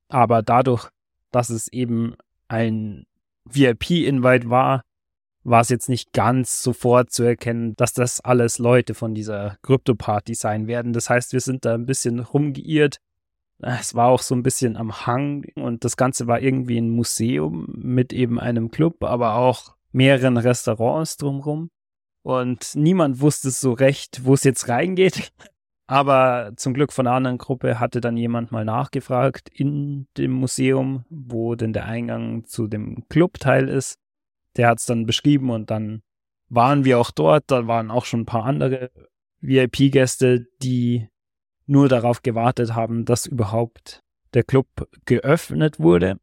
Aber 0.09 0.43
dadurch, 0.43 0.89
dass 1.31 1.51
es 1.51 1.69
eben 1.69 2.15
ein 2.49 3.07
VIP-Invite 3.45 4.51
war, 4.51 4.83
war 5.43 5.61
es 5.61 5.69
jetzt 5.69 5.89
nicht 5.89 6.13
ganz 6.13 6.63
sofort 6.63 7.11
zu 7.11 7.23
erkennen, 7.23 7.75
dass 7.77 7.93
das 7.93 8.21
alles 8.21 8.59
Leute 8.59 8.95
von 8.95 9.15
dieser 9.15 9.57
Krypto-Party 9.63 10.35
sein 10.35 10.67
werden. 10.67 10.93
Das 10.93 11.09
heißt, 11.09 11.33
wir 11.33 11.41
sind 11.41 11.65
da 11.65 11.75
ein 11.75 11.87
bisschen 11.87 12.21
rumgeirrt. 12.21 12.99
Es 13.63 13.95
war 13.95 14.09
auch 14.09 14.23
so 14.23 14.35
ein 14.35 14.43
bisschen 14.43 14.77
am 14.77 15.07
Hang 15.07 15.45
und 15.55 15.85
das 15.85 15.97
Ganze 15.97 16.27
war 16.27 16.41
irgendwie 16.41 16.79
ein 16.79 16.91
Museum 16.91 17.67
mit 17.77 18.13
eben 18.13 18.41
einem 18.41 18.71
Club, 18.71 19.05
aber 19.05 19.35
auch 19.35 19.77
mehreren 19.93 20.37
Restaurants 20.37 21.17
drumherum. 21.17 21.71
Und 22.23 22.73
niemand 22.75 23.21
wusste 23.21 23.51
so 23.51 23.73
recht, 23.73 24.25
wo 24.25 24.35
es 24.35 24.45
jetzt 24.45 24.69
reingeht. 24.69 25.33
Aber 25.87 26.53
zum 26.55 26.73
Glück 26.73 26.93
von 26.93 27.09
einer 27.09 27.17
anderen 27.17 27.39
Gruppe 27.39 27.81
hatte 27.81 28.01
dann 28.01 28.17
jemand 28.17 28.53
mal 28.53 28.65
nachgefragt 28.65 29.49
in 29.53 30.07
dem 30.17 30.31
Museum, 30.31 31.05
wo 31.11 31.57
denn 31.57 31.73
der 31.73 31.87
Eingang 31.87 32.45
zu 32.45 32.69
dem 32.69 33.09
Clubteil 33.09 33.69
ist. 33.69 33.99
Der 34.57 34.69
hat 34.69 34.79
es 34.79 34.87
dann 34.87 35.05
beschrieben 35.05 35.51
und 35.51 35.69
dann 35.71 36.03
waren 36.49 36.85
wir 36.85 37.01
auch 37.01 37.11
dort. 37.11 37.45
Da 37.49 37.67
waren 37.67 37.91
auch 37.91 38.05
schon 38.05 38.21
ein 38.21 38.27
paar 38.27 38.45
andere 38.45 38.93
VIP-Gäste, 39.41 40.47
die 40.63 41.09
nur 41.71 41.89
darauf 41.89 42.23
gewartet 42.23 42.75
haben, 42.75 43.05
dass 43.05 43.27
überhaupt 43.27 44.03
der 44.35 44.43
Club 44.43 44.67
geöffnet 45.05 45.79
wurde. 45.79 46.19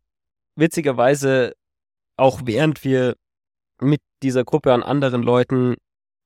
Witzigerweise, 0.55 1.53
auch 2.17 2.41
während 2.43 2.83
wir 2.83 3.15
mit 3.79 4.01
dieser 4.23 4.43
Gruppe 4.43 4.73
an 4.73 4.83
anderen 4.83 5.23
Leuten 5.23 5.75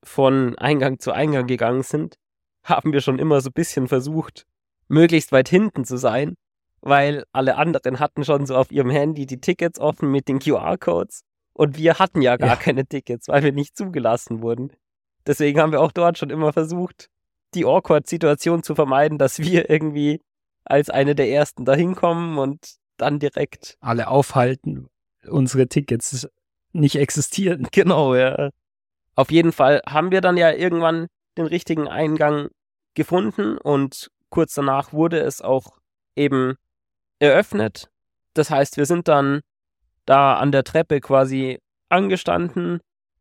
von 0.03 0.57
Eingang 0.57 0.99
zu 0.99 1.11
Eingang 1.11 1.45
gegangen 1.45 1.83
sind, 1.83 2.15
haben 2.63 2.93
wir 2.93 3.01
schon 3.01 3.19
immer 3.19 3.41
so 3.41 3.49
ein 3.49 3.53
bisschen 3.53 3.87
versucht, 3.87 4.45
möglichst 4.87 5.31
weit 5.31 5.49
hinten 5.49 5.85
zu 5.85 5.97
sein, 5.97 6.35
weil 6.81 7.23
alle 7.31 7.57
anderen 7.57 7.99
hatten 7.99 8.23
schon 8.23 8.45
so 8.47 8.55
auf 8.55 8.71
ihrem 8.71 8.89
Handy 8.89 9.27
die 9.27 9.39
Tickets 9.39 9.79
offen 9.79 10.09
mit 10.09 10.27
den 10.27 10.39
QR-Codes 10.39 11.21
und 11.53 11.77
wir 11.77 11.99
hatten 11.99 12.23
ja 12.23 12.37
gar 12.37 12.49
ja. 12.49 12.55
keine 12.55 12.85
Tickets, 12.85 13.27
weil 13.27 13.43
wir 13.43 13.51
nicht 13.51 13.77
zugelassen 13.77 14.41
wurden. 14.41 14.71
Deswegen 15.27 15.59
haben 15.59 15.71
wir 15.71 15.81
auch 15.81 15.91
dort 15.91 16.17
schon 16.17 16.31
immer 16.31 16.53
versucht, 16.53 17.09
die 17.53 17.65
Awkward-Situation 17.65 18.63
zu 18.63 18.75
vermeiden, 18.75 19.17
dass 19.17 19.39
wir 19.39 19.69
irgendwie 19.69 20.21
als 20.63 20.89
eine 20.89 21.15
der 21.15 21.29
ersten 21.29 21.65
da 21.65 21.73
hinkommen 21.73 22.37
und 22.37 22.75
dann 22.97 23.19
direkt 23.19 23.77
alle 23.81 24.07
aufhalten, 24.07 24.87
unsere 25.27 25.67
Tickets 25.67 26.27
nicht 26.71 26.95
existieren. 26.95 27.67
Genau, 27.71 28.15
ja. 28.15 28.49
Auf 29.15 29.31
jeden 29.31 29.51
Fall 29.51 29.81
haben 29.87 30.11
wir 30.11 30.21
dann 30.21 30.37
ja 30.37 30.51
irgendwann 30.51 31.07
den 31.37 31.45
richtigen 31.45 31.87
Eingang 31.87 32.49
gefunden 32.93 33.57
und 33.57 34.09
kurz 34.29 34.53
danach 34.53 34.93
wurde 34.93 35.19
es 35.19 35.41
auch 35.41 35.79
eben 36.15 36.55
eröffnet. 37.19 37.89
Das 38.33 38.49
heißt, 38.49 38.77
wir 38.77 38.85
sind 38.85 39.07
dann 39.07 39.41
da 40.05 40.35
an 40.35 40.51
der 40.51 40.63
Treppe 40.63 41.01
quasi 41.01 41.59
angestanden 41.89 42.79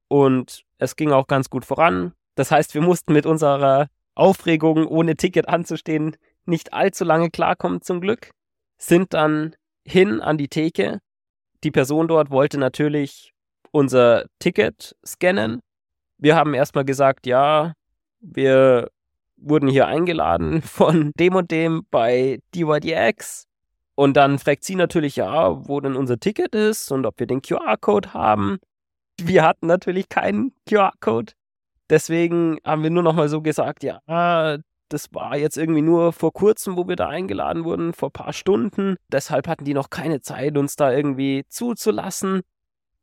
und 0.09 0.63
es 0.79 0.97
ging 0.97 1.13
auch 1.13 1.27
ganz 1.27 1.51
gut 1.51 1.65
voran. 1.65 2.13
Das 2.35 2.51
heißt, 2.51 2.75
wir 2.75 2.83
mussten 2.83 3.13
mit 3.13 3.27
unserer 3.27 3.89
Aufregung, 4.21 4.87
ohne 4.87 5.17
Ticket 5.17 5.49
anzustehen, 5.49 6.17
nicht 6.45 6.73
allzu 6.73 7.05
lange 7.05 7.31
klarkommen 7.31 7.81
zum 7.81 8.01
Glück. 8.01 8.31
Sind 8.79 9.15
dann 9.15 9.57
hin 9.85 10.21
an 10.21 10.39
die 10.39 10.49
Theke. 10.49 11.01
Die 11.65 11.71
Person 11.71 12.09
dort 12.09 12.31
wollte 12.31 12.59
natürlich 12.59 13.33
unser 13.73 14.27
Ticket 14.39 14.97
scannen. 15.05 15.61
Wir 16.19 16.37
haben 16.37 16.55
erstmal 16.55 16.85
gesagt, 16.85 17.27
ja, 17.27 17.73
wir 18.21 18.91
wurden 19.37 19.69
hier 19.69 19.87
eingeladen 19.87 20.63
von 20.63 21.13
dem 21.19 21.35
und 21.35 21.51
dem 21.51 21.87
bei 21.91 22.41
DYDX. 22.55 23.47
Und 23.95 24.17
dann 24.17 24.39
fragt 24.39 24.65
sie 24.65 24.77
natürlich, 24.77 25.17
ja, 25.17 25.67
wo 25.67 25.81
denn 25.81 25.97
unser 25.97 26.19
Ticket 26.19 26.55
ist 26.55 26.91
und 26.91 27.07
ob 27.07 27.19
wir 27.19 27.27
den 27.27 27.43
QR-Code 27.43 28.15
haben. 28.15 28.59
Wir 29.19 29.45
hatten 29.45 29.67
natürlich 29.67 30.09
keinen 30.09 30.53
QR-Code. 30.67 31.33
Deswegen 31.91 32.59
haben 32.65 32.83
wir 32.85 32.91
nur 32.91 33.03
noch 33.03 33.15
mal 33.15 33.29
so 33.29 33.43
gesagt, 33.43 33.83
ja, 33.83 34.01
das 34.89 35.13
war 35.13 35.37
jetzt 35.37 35.57
irgendwie 35.57 35.83
nur 35.83 36.13
vor 36.13 36.33
kurzem, 36.33 36.77
wo 36.77 36.89
wir 36.89 36.97
da 36.97 37.09
eingeladen 37.09 37.65
wurden, 37.65 37.93
vor 37.93 38.09
ein 38.09 38.13
paar 38.13 38.33
Stunden. 38.33 38.97
Deshalb 39.09 39.49
hatten 39.49 39.65
die 39.65 39.75
noch 39.75 39.91
keine 39.91 40.21
Zeit, 40.21 40.57
uns 40.57 40.77
da 40.77 40.93
irgendwie 40.93 41.45
zuzulassen. 41.49 42.43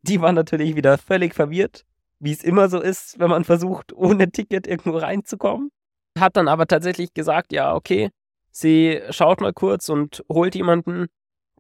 Die 0.02 0.22
waren 0.22 0.36
natürlich 0.36 0.76
wieder 0.76 0.98
völlig 0.98 1.34
verwirrt, 1.34 1.86
wie 2.20 2.32
es 2.32 2.44
immer 2.44 2.70
so 2.70 2.82
ist, 2.82 3.20
wenn 3.20 3.30
man 3.30 3.44
versucht, 3.44 3.94
ohne 3.94 4.32
Ticket 4.32 4.68
irgendwo 4.68 4.98
reinzukommen. 4.98 5.70
Hat 6.18 6.36
dann 6.38 6.48
aber 6.48 6.66
tatsächlich 6.66 7.14
gesagt, 7.14 7.52
ja, 7.52 7.76
okay, 7.76 8.10
sie 8.52 9.02
schaut 9.10 9.42
mal 9.42 9.54
kurz 9.54 9.90
und 9.90 10.24
holt 10.30 10.56
jemanden, 10.56 11.08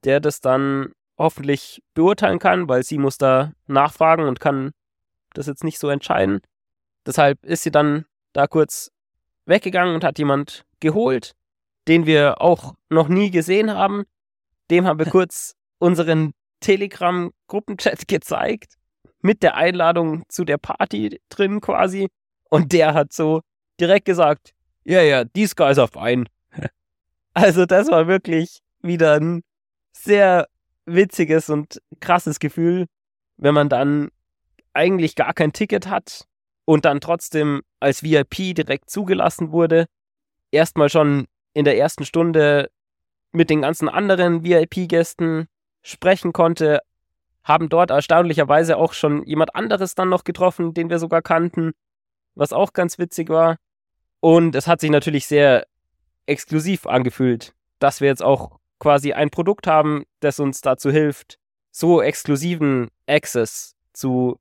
der 0.03 0.19
das 0.19 0.39
dann 0.39 0.93
hoffentlich 1.17 1.81
beurteilen 1.93 2.39
kann, 2.39 2.69
weil 2.69 2.83
sie 2.83 2.97
muss 2.97 3.17
da 3.17 3.51
nachfragen 3.65 4.27
und 4.27 4.39
kann 4.39 4.71
das 5.33 5.47
jetzt 5.47 5.63
nicht 5.63 5.79
so 5.79 5.89
entscheiden. 5.89 6.39
Deshalb 7.07 7.43
ist 7.45 7.63
sie 7.63 7.71
dann 7.71 8.05
da 8.33 8.47
kurz 8.47 8.91
weggegangen 9.45 9.95
und 9.95 10.03
hat 10.03 10.19
jemand 10.19 10.65
geholt, 10.81 11.35
den 11.87 12.05
wir 12.05 12.41
auch 12.41 12.75
noch 12.89 13.07
nie 13.07 13.31
gesehen 13.31 13.71
haben. 13.71 14.03
Dem 14.69 14.85
haben 14.85 14.99
wir 14.99 15.05
kurz 15.09 15.55
unseren 15.79 16.33
Telegram-Gruppenchat 16.59 18.09
gezeigt, 18.09 18.73
mit 19.21 19.41
der 19.41 19.55
Einladung 19.55 20.23
zu 20.27 20.43
der 20.43 20.57
Party 20.57 21.21
drin 21.29 21.61
quasi. 21.61 22.09
Und 22.49 22.73
der 22.73 22.93
hat 22.93 23.13
so 23.13 23.41
direkt 23.79 24.05
gesagt, 24.05 24.53
ja, 24.83 25.01
ja, 25.01 25.23
these 25.23 25.55
guys 25.55 25.79
are 25.79 25.87
fine. 25.87 26.25
also 27.33 27.65
das 27.65 27.89
war 27.89 28.07
wirklich 28.07 28.59
wieder 28.81 29.15
ein 29.15 29.43
sehr 29.93 30.47
witziges 30.85 31.49
und 31.49 31.81
krasses 32.01 32.39
Gefühl, 32.39 32.87
wenn 33.37 33.53
man 33.53 33.69
dann 33.69 34.09
eigentlich 34.73 35.15
gar 35.15 35.33
kein 35.33 35.53
Ticket 35.53 35.87
hat 35.87 36.27
und 36.67 36.83
dann 36.83 36.99
trotzdem 36.99 37.61
als 37.79 38.03
VIP 38.03 38.53
direkt 38.53 38.89
zugelassen 38.89 39.53
wurde. 39.53 39.85
Erstmal 40.51 40.89
schon 40.89 41.27
in 41.53 41.63
der 41.63 41.77
ersten 41.77 42.03
Stunde 42.03 42.69
mit 43.31 43.49
den 43.49 43.61
ganzen 43.61 43.87
anderen 43.87 44.43
VIP-Gästen 44.43 45.47
sprechen 45.81 46.33
konnte, 46.33 46.81
haben 47.45 47.69
dort 47.69 47.89
erstaunlicherweise 47.89 48.75
auch 48.75 48.91
schon 48.91 49.25
jemand 49.25 49.55
anderes 49.55 49.95
dann 49.95 50.09
noch 50.09 50.25
getroffen, 50.25 50.73
den 50.73 50.89
wir 50.89 50.99
sogar 50.99 51.21
kannten, 51.21 51.71
was 52.35 52.51
auch 52.51 52.73
ganz 52.73 52.99
witzig 52.99 53.29
war. 53.29 53.55
Und 54.19 54.53
es 54.53 54.67
hat 54.67 54.81
sich 54.81 54.89
natürlich 54.89 55.25
sehr 55.25 55.65
exklusiv 56.25 56.85
angefühlt, 56.85 57.53
dass 57.79 58.01
wir 58.01 58.09
jetzt 58.09 58.23
auch 58.23 58.59
quasi 58.79 59.13
ein 59.13 59.29
Produkt 59.29 59.67
haben, 59.67 60.03
das 60.19 60.41
uns 60.41 60.59
dazu 60.59 60.91
hilft, 60.91 61.39
so 61.71 62.01
exklusiven 62.01 62.89
Access 63.07 63.73
zu 63.93 64.37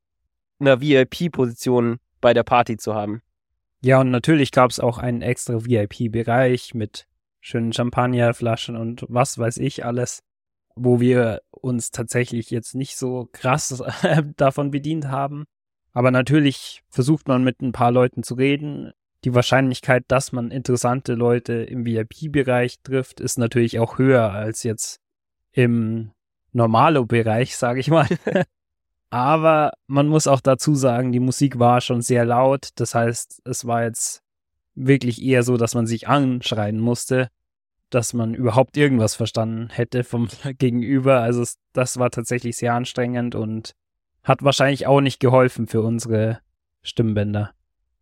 einer 0.59 0.81
VIP-Position 0.81 2.01
bei 2.27 2.35
der 2.35 2.43
Party 2.43 2.77
zu 2.77 2.93
haben. 2.93 3.23
Ja, 3.83 4.01
und 4.01 4.11
natürlich 4.11 4.51
gab 4.51 4.73
es 4.73 4.81
auch 4.81 4.99
einen 4.99 5.23
extra 5.23 5.65
VIP-Bereich 5.65 6.75
mit 6.75 7.07
schönen 7.41 7.73
Champagnerflaschen 7.73 8.77
und 8.77 9.07
was 9.09 9.39
weiß 9.39 9.59
ich 9.59 9.85
alles, 9.85 10.25
wo 10.75 10.99
wir 10.99 11.43
uns 11.53 11.93
tatsächlich 11.93 12.51
jetzt 12.51 12.75
nicht 12.75 12.97
so 12.97 13.29
krass 13.31 13.81
davon 14.37 14.73
bedient 14.73 15.07
haben. 15.07 15.45
Aber 15.93 16.11
natürlich 16.11 16.83
versucht 16.89 17.29
man 17.29 17.45
mit 17.45 17.63
ein 17.63 17.71
paar 17.71 17.93
Leuten 17.93 18.25
zu 18.25 18.35
reden. 18.35 18.91
Die 19.23 19.33
Wahrscheinlichkeit, 19.33 20.03
dass 20.09 20.33
man 20.33 20.51
interessante 20.51 21.15
Leute 21.15 21.53
im 21.63 21.87
VIP-Bereich 21.87 22.81
trifft, 22.83 23.21
ist 23.21 23.39
natürlich 23.39 23.79
auch 23.79 23.99
höher 23.99 24.33
als 24.33 24.65
jetzt 24.65 24.99
im 25.53 26.11
Normalo-Bereich, 26.51 27.57
sage 27.57 27.79
ich 27.79 27.87
mal. 27.87 28.09
Aber 29.11 29.73
man 29.87 30.09
muss 30.09 30.27
auch 30.27 30.41
dazu 30.41 30.75
sagen, 30.75 31.13
die 31.13 31.21
Musik 31.21 31.59
war 31.59 31.81
schon 31.81 32.03
sehr 32.03 32.25
laut. 32.25 32.71
Das 32.75 32.95
heißt, 32.95 33.43
es 33.45 33.65
war 33.67 33.85
jetzt 33.85 34.23
wirklich 34.75 35.23
eher 35.23 35.43
so, 35.43 35.57
dass 35.57 35.75
man 35.75 35.87
sich 35.87 36.09
anschreien 36.09 36.79
musste, 36.79 37.29
dass 37.91 38.13
man 38.13 38.35
überhaupt 38.35 38.77
irgendwas 38.77 39.15
verstanden 39.15 39.69
hätte 39.71 40.05
vom 40.05 40.29
Gegenüber. 40.59 41.21
Also 41.21 41.45
das 41.73 41.99
war 41.99 42.11
tatsächlich 42.11 42.57
sehr 42.57 42.75
anstrengend 42.75 43.35
und 43.35 43.73
hat 44.23 44.43
wahrscheinlich 44.43 44.87
auch 44.87 45.01
nicht 45.01 45.21
geholfen 45.21 45.67
für 45.67 45.83
unsere 45.83 46.41
Stimmbänder. 46.83 47.53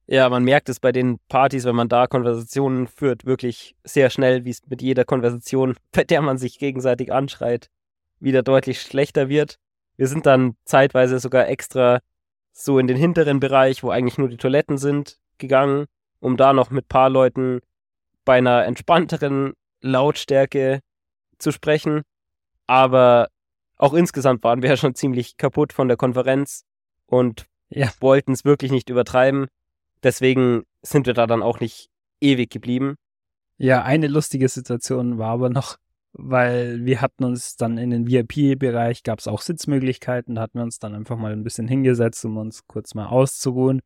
Ja, 0.07 0.29
man 0.29 0.45
merkt 0.45 0.69
es 0.69 0.81
bei 0.81 0.93
den 0.93 1.19
Partys, 1.29 1.65
wenn 1.65 1.77
man 1.77 1.89
da 1.89 2.07
Konversationen 2.07 2.89
führt, 2.89 3.25
wirklich 3.25 3.75
sehr 3.85 4.11
schnell, 4.11 4.45
wie 4.45 4.51
es 4.51 4.61
mit 4.67 4.83
jeder 4.83 5.05
Konversation, 5.05 5.77
bei 5.93 6.05
der 6.05 6.21
man 6.23 6.39
sich 6.39 6.59
gegenseitig 6.59 7.13
anschreit, 7.13 7.71
wieder 8.21 8.43
deutlich 8.43 8.81
schlechter 8.81 9.29
wird. 9.29 9.59
Wir 9.97 10.09
sind 10.09 10.27
dann 10.27 10.57
zeitweise 10.65 11.19
sogar 11.19 11.49
extra 11.49 12.01
so 12.53 12.79
in 12.79 12.87
den 12.87 12.97
hinteren 12.97 13.41
Bereich, 13.41 13.83
wo 13.83 13.91
eigentlich 13.91 14.19
nur 14.19 14.29
die 14.29 14.37
Toiletten 14.37 14.79
sind, 14.79 15.19
gegangen, 15.39 15.87
um 16.21 16.37
da 16.37 16.53
noch 16.53 16.71
mit 16.71 16.89
paar 16.89 17.11
Leuten 17.11 17.61
bei 18.25 18.39
einer 18.39 18.65
entspannteren 18.65 19.55
Lautstärke 19.81 20.81
zu 21.39 21.53
sprechen. 21.53 22.03
Aber 22.67 23.29
auch 23.77 23.93
insgesamt 23.93 24.43
waren 24.45 24.63
wir 24.63 24.71
ja 24.71 24.77
schon 24.77 24.95
ziemlich 24.95 25.37
kaputt 25.37 25.73
von 25.73 25.89
der 25.89 25.97
Konferenz 25.97 26.65
und 27.07 27.47
ja. 27.69 27.91
wollten 28.01 28.33
es 28.33 28.45
wirklich 28.45 28.71
nicht 28.71 28.89
übertreiben. 28.89 29.47
Deswegen 30.03 30.65
sind 30.83 31.07
wir 31.07 31.15
da 31.15 31.27
dann 31.27 31.43
auch 31.43 31.61
nicht 31.61 31.91
ewig 32.21 32.51
geblieben. 32.51 32.97
Ja, 33.57 33.83
eine 33.83 34.09
lustige 34.09 34.49
Situation 34.49 35.19
war 35.19 35.31
aber 35.31 35.51
noch, 35.51 35.77
weil 36.15 36.85
wir 36.85 37.01
hatten 37.01 37.25
uns 37.25 37.57
dann 37.57 37.77
in 37.77 37.91
den 37.91 38.07
VIP-Bereich, 38.07 39.03
gab 39.03 39.19
es 39.19 39.27
auch 39.29 39.41
Sitzmöglichkeiten, 39.41 40.37
da 40.37 40.43
hatten 40.43 40.59
wir 40.59 40.63
uns 40.63 40.79
dann 40.79 40.95
einfach 40.95 41.19
mal 41.19 41.33
ein 41.33 41.43
bisschen 41.43 41.69
hingesetzt, 41.69 42.25
um 42.25 42.37
uns 42.37 42.67
kurz 42.67 42.95
mal 42.95 43.07
auszuruhen 43.07 43.83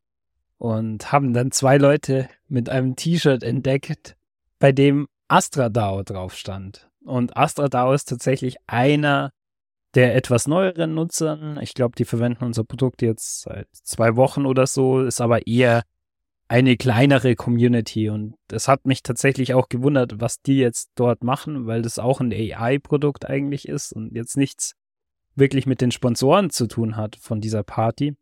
und 0.57 1.11
haben 1.11 1.33
dann 1.33 1.51
zwei 1.51 1.77
Leute 1.77 2.29
mit 2.47 2.69
einem 2.69 2.95
T-Shirt 2.95 3.43
entdeckt, 3.43 4.15
bei 4.59 4.71
dem 4.71 5.07
Astra 5.27 5.69
DAO 5.69 6.03
drauf 6.03 6.35
stand. 6.35 6.89
Und 7.03 7.35
Astra 7.35 7.67
DAO 7.67 7.93
ist 7.93 8.09
tatsächlich 8.09 8.57
einer 8.67 9.31
der 9.95 10.15
etwas 10.15 10.47
neueren 10.47 10.93
Nutzern. 10.93 11.57
Ich 11.61 11.73
glaube, 11.73 11.95
die 11.97 12.05
verwenden 12.05 12.43
unser 12.43 12.63
Produkt 12.63 13.01
jetzt 13.01 13.41
seit 13.41 13.67
zwei 13.73 14.15
Wochen 14.15 14.45
oder 14.45 14.67
so, 14.67 15.01
ist 15.01 15.21
aber 15.21 15.47
eher 15.47 15.83
eine 16.49 16.77
kleinere 16.77 17.35
Community 17.35 18.09
und 18.09 18.33
es 18.51 18.67
hat 18.67 18.87
mich 18.87 19.03
tatsächlich 19.03 19.53
auch 19.53 19.69
gewundert, 19.69 20.19
was 20.19 20.41
die 20.41 20.57
jetzt 20.57 20.89
dort 20.95 21.23
machen, 21.23 21.67
weil 21.67 21.83
das 21.83 21.99
auch 21.99 22.19
ein 22.19 22.33
AI-Produkt 22.33 23.29
eigentlich 23.29 23.67
ist 23.67 23.93
und 23.93 24.15
jetzt 24.15 24.35
nichts 24.35 24.73
wirklich 25.35 25.67
mit 25.67 25.79
den 25.79 25.91
Sponsoren 25.91 26.49
zu 26.49 26.65
tun 26.67 26.97
hat 26.97 27.15
von 27.17 27.39
dieser 27.39 27.61
Party. 27.61 28.15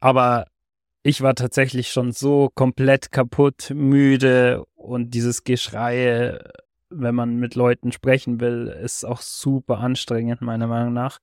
Aber 0.00 0.46
ich 1.02 1.22
war 1.22 1.34
tatsächlich 1.34 1.88
schon 1.88 2.12
so 2.12 2.50
komplett 2.54 3.10
kaputt, 3.10 3.72
müde 3.74 4.64
und 4.74 5.14
dieses 5.14 5.42
Geschrei, 5.42 6.38
wenn 6.90 7.14
man 7.14 7.36
mit 7.36 7.54
Leuten 7.54 7.90
sprechen 7.90 8.38
will, 8.38 8.66
ist 8.84 9.04
auch 9.04 9.22
super 9.22 9.78
anstrengend, 9.78 10.42
meiner 10.42 10.66
Meinung 10.66 10.92
nach. 10.92 11.20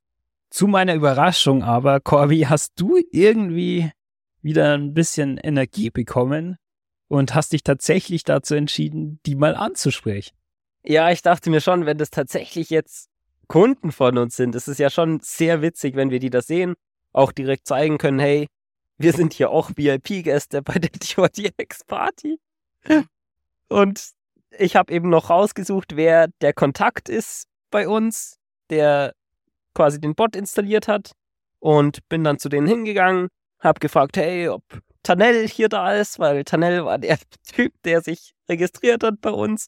Zu 0.49 0.65
meiner 0.65 0.95
Überraschung 0.95 1.61
aber, 1.61 1.99
Corby, 1.99 2.47
hast 2.49 2.73
du 2.81 2.97
irgendwie 3.11 3.91
wieder 4.41 4.73
ein 4.77 4.93
bisschen 4.93 5.37
Energie 5.37 5.89
bekommen 5.89 6.57
und 7.07 7.35
hast 7.35 7.53
dich 7.53 7.63
tatsächlich 7.63 8.23
dazu 8.23 8.55
entschieden, 8.55 9.19
die 9.25 9.35
mal 9.35 9.55
anzusprechen. 9.55 10.35
Ja, 10.83 11.11
ich 11.11 11.21
dachte 11.21 11.49
mir 11.49 11.61
schon, 11.61 11.85
wenn 11.85 11.97
das 11.97 12.09
tatsächlich 12.09 12.69
jetzt 12.69 13.09
Kunden 13.47 13.91
von 13.91 14.17
uns 14.17 14.35
sind, 14.35 14.55
ist 14.55 14.67
es 14.67 14.77
ja 14.77 14.89
schon 14.89 15.19
sehr 15.21 15.61
witzig, 15.61 15.95
wenn 15.95 16.11
wir 16.11 16.19
die 16.19 16.29
da 16.29 16.41
sehen, 16.41 16.75
auch 17.11 17.31
direkt 17.31 17.67
zeigen 17.67 17.97
können, 17.97 18.19
hey, 18.19 18.47
wir 18.97 19.13
sind 19.13 19.33
hier 19.33 19.49
auch 19.49 19.71
VIP-Gäste 19.75 20.61
bei 20.61 20.73
der 20.75 20.91
DODX 20.91 21.83
Party. 21.85 22.39
Und 23.69 24.11
ich 24.57 24.75
habe 24.75 24.93
eben 24.93 25.09
noch 25.09 25.29
rausgesucht, 25.29 25.95
wer 25.95 26.27
der 26.41 26.53
Kontakt 26.53 27.09
ist 27.09 27.45
bei 27.71 27.87
uns, 27.87 28.37
der 28.69 29.13
quasi 29.73 29.99
den 29.99 30.15
Bot 30.15 30.35
installiert 30.35 30.87
hat 30.87 31.13
und 31.59 32.07
bin 32.09 32.23
dann 32.23 32.39
zu 32.39 32.49
denen 32.49 32.67
hingegangen, 32.67 33.29
hab 33.59 33.79
gefragt, 33.79 34.17
hey, 34.17 34.49
ob 34.49 34.63
Tanel 35.03 35.47
hier 35.47 35.69
da 35.69 35.93
ist, 35.93 36.19
weil 36.19 36.43
Tanel 36.43 36.85
war 36.85 36.97
der 36.97 37.19
Typ, 37.53 37.73
der 37.83 38.01
sich 38.01 38.33
registriert 38.47 39.03
hat 39.03 39.21
bei 39.21 39.31
uns. 39.31 39.67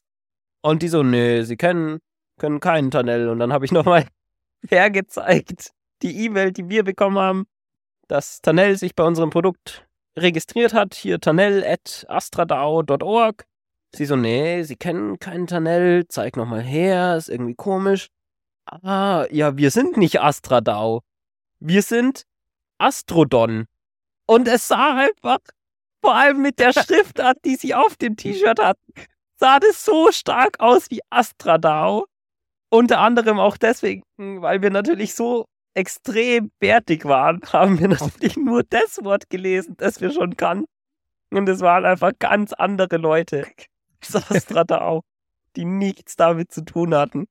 Und 0.62 0.82
die 0.82 0.88
so, 0.88 1.02
nee, 1.02 1.42
sie 1.42 1.56
kennen, 1.56 2.00
können 2.38 2.60
keinen 2.60 2.90
Tanel. 2.90 3.28
Und 3.28 3.38
dann 3.38 3.52
habe 3.52 3.64
ich 3.64 3.72
nochmal 3.72 4.06
hergezeigt, 4.68 5.72
die 6.02 6.24
E-Mail, 6.24 6.52
die 6.52 6.68
wir 6.68 6.84
bekommen 6.84 7.18
haben, 7.18 7.46
dass 8.08 8.40
Tanel 8.40 8.76
sich 8.76 8.94
bei 8.94 9.04
unserem 9.04 9.30
Produkt 9.30 9.86
registriert 10.16 10.74
hat. 10.74 10.94
Hier 10.94 11.20
tanel 11.20 11.64
at 11.64 12.04
astradao.org. 12.08 13.44
Sie 13.94 14.06
so, 14.06 14.16
nee, 14.16 14.62
sie 14.62 14.76
kennen 14.76 15.18
keinen 15.18 15.46
Tanel, 15.46 16.06
zeig 16.08 16.36
nochmal 16.36 16.62
her, 16.62 17.16
ist 17.16 17.28
irgendwie 17.28 17.54
komisch. 17.54 18.08
Ah, 18.64 19.26
ja, 19.30 19.56
wir 19.56 19.70
sind 19.70 19.96
nicht 19.96 20.20
Astradao. 20.20 21.02
Wir 21.58 21.82
sind 21.82 22.24
Astrodon. 22.78 23.66
Und 24.32 24.48
es 24.48 24.66
sah 24.66 24.96
einfach, 24.96 25.40
vor 26.00 26.14
allem 26.14 26.40
mit 26.40 26.58
der 26.58 26.72
Schriftart, 26.72 27.36
die 27.44 27.56
sie 27.56 27.74
auf 27.74 27.96
dem 27.96 28.16
T-Shirt 28.16 28.58
hatten, 28.58 28.92
sah 29.36 29.60
das 29.60 29.84
so 29.84 30.10
stark 30.10 30.58
aus 30.58 30.90
wie 30.90 31.00
Astradao. 31.10 32.06
Unter 32.70 33.00
anderem 33.00 33.38
auch 33.38 33.58
deswegen, 33.58 34.02
weil 34.16 34.62
wir 34.62 34.70
natürlich 34.70 35.14
so 35.14 35.44
extrem 35.74 36.50
fertig 36.62 37.04
waren, 37.04 37.42
haben 37.52 37.78
wir 37.78 37.88
natürlich 37.88 38.38
nur 38.38 38.62
das 38.62 39.04
Wort 39.04 39.28
gelesen, 39.28 39.74
das 39.76 40.00
wir 40.00 40.10
schon 40.10 40.34
kannten. 40.38 40.64
Und 41.30 41.46
es 41.50 41.60
waren 41.60 41.84
einfach 41.84 42.12
ganz 42.18 42.54
andere 42.54 42.96
Leute. 42.96 43.46
Astradao, 44.30 45.02
die 45.56 45.66
nichts 45.66 46.16
damit 46.16 46.52
zu 46.52 46.64
tun 46.64 46.94
hatten. 46.94 47.26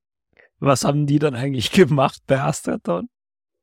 Was 0.60 0.86
haben 0.86 1.08
die 1.08 1.18
dann 1.18 1.34
eigentlich 1.34 1.72
gemacht 1.72 2.22
bei 2.28 2.40
Astradon? 2.40 3.10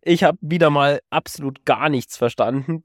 Ich 0.03 0.25
habe 0.25 0.39
wieder 0.41 0.71
mal 0.71 1.01
absolut 1.11 1.65
gar 1.65 1.89
nichts 1.89 2.17
verstanden. 2.17 2.83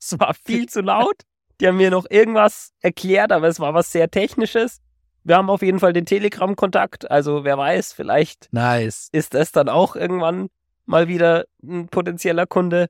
Es 0.00 0.18
war 0.18 0.34
viel 0.34 0.68
zu 0.68 0.80
laut. 0.80 1.22
Die 1.60 1.68
haben 1.68 1.76
mir 1.76 1.90
noch 1.90 2.06
irgendwas 2.08 2.72
erklärt, 2.80 3.32
aber 3.32 3.48
es 3.48 3.60
war 3.60 3.74
was 3.74 3.92
sehr 3.92 4.10
Technisches. 4.10 4.80
Wir 5.24 5.36
haben 5.36 5.50
auf 5.50 5.62
jeden 5.62 5.78
Fall 5.78 5.92
den 5.92 6.06
Telegram-Kontakt. 6.06 7.10
Also 7.10 7.44
wer 7.44 7.58
weiß, 7.58 7.92
vielleicht 7.92 8.48
nice. 8.52 9.10
ist 9.12 9.34
es 9.34 9.52
dann 9.52 9.68
auch 9.68 9.94
irgendwann 9.94 10.48
mal 10.86 11.08
wieder 11.08 11.44
ein 11.62 11.88
potenzieller 11.88 12.46
Kunde. 12.46 12.88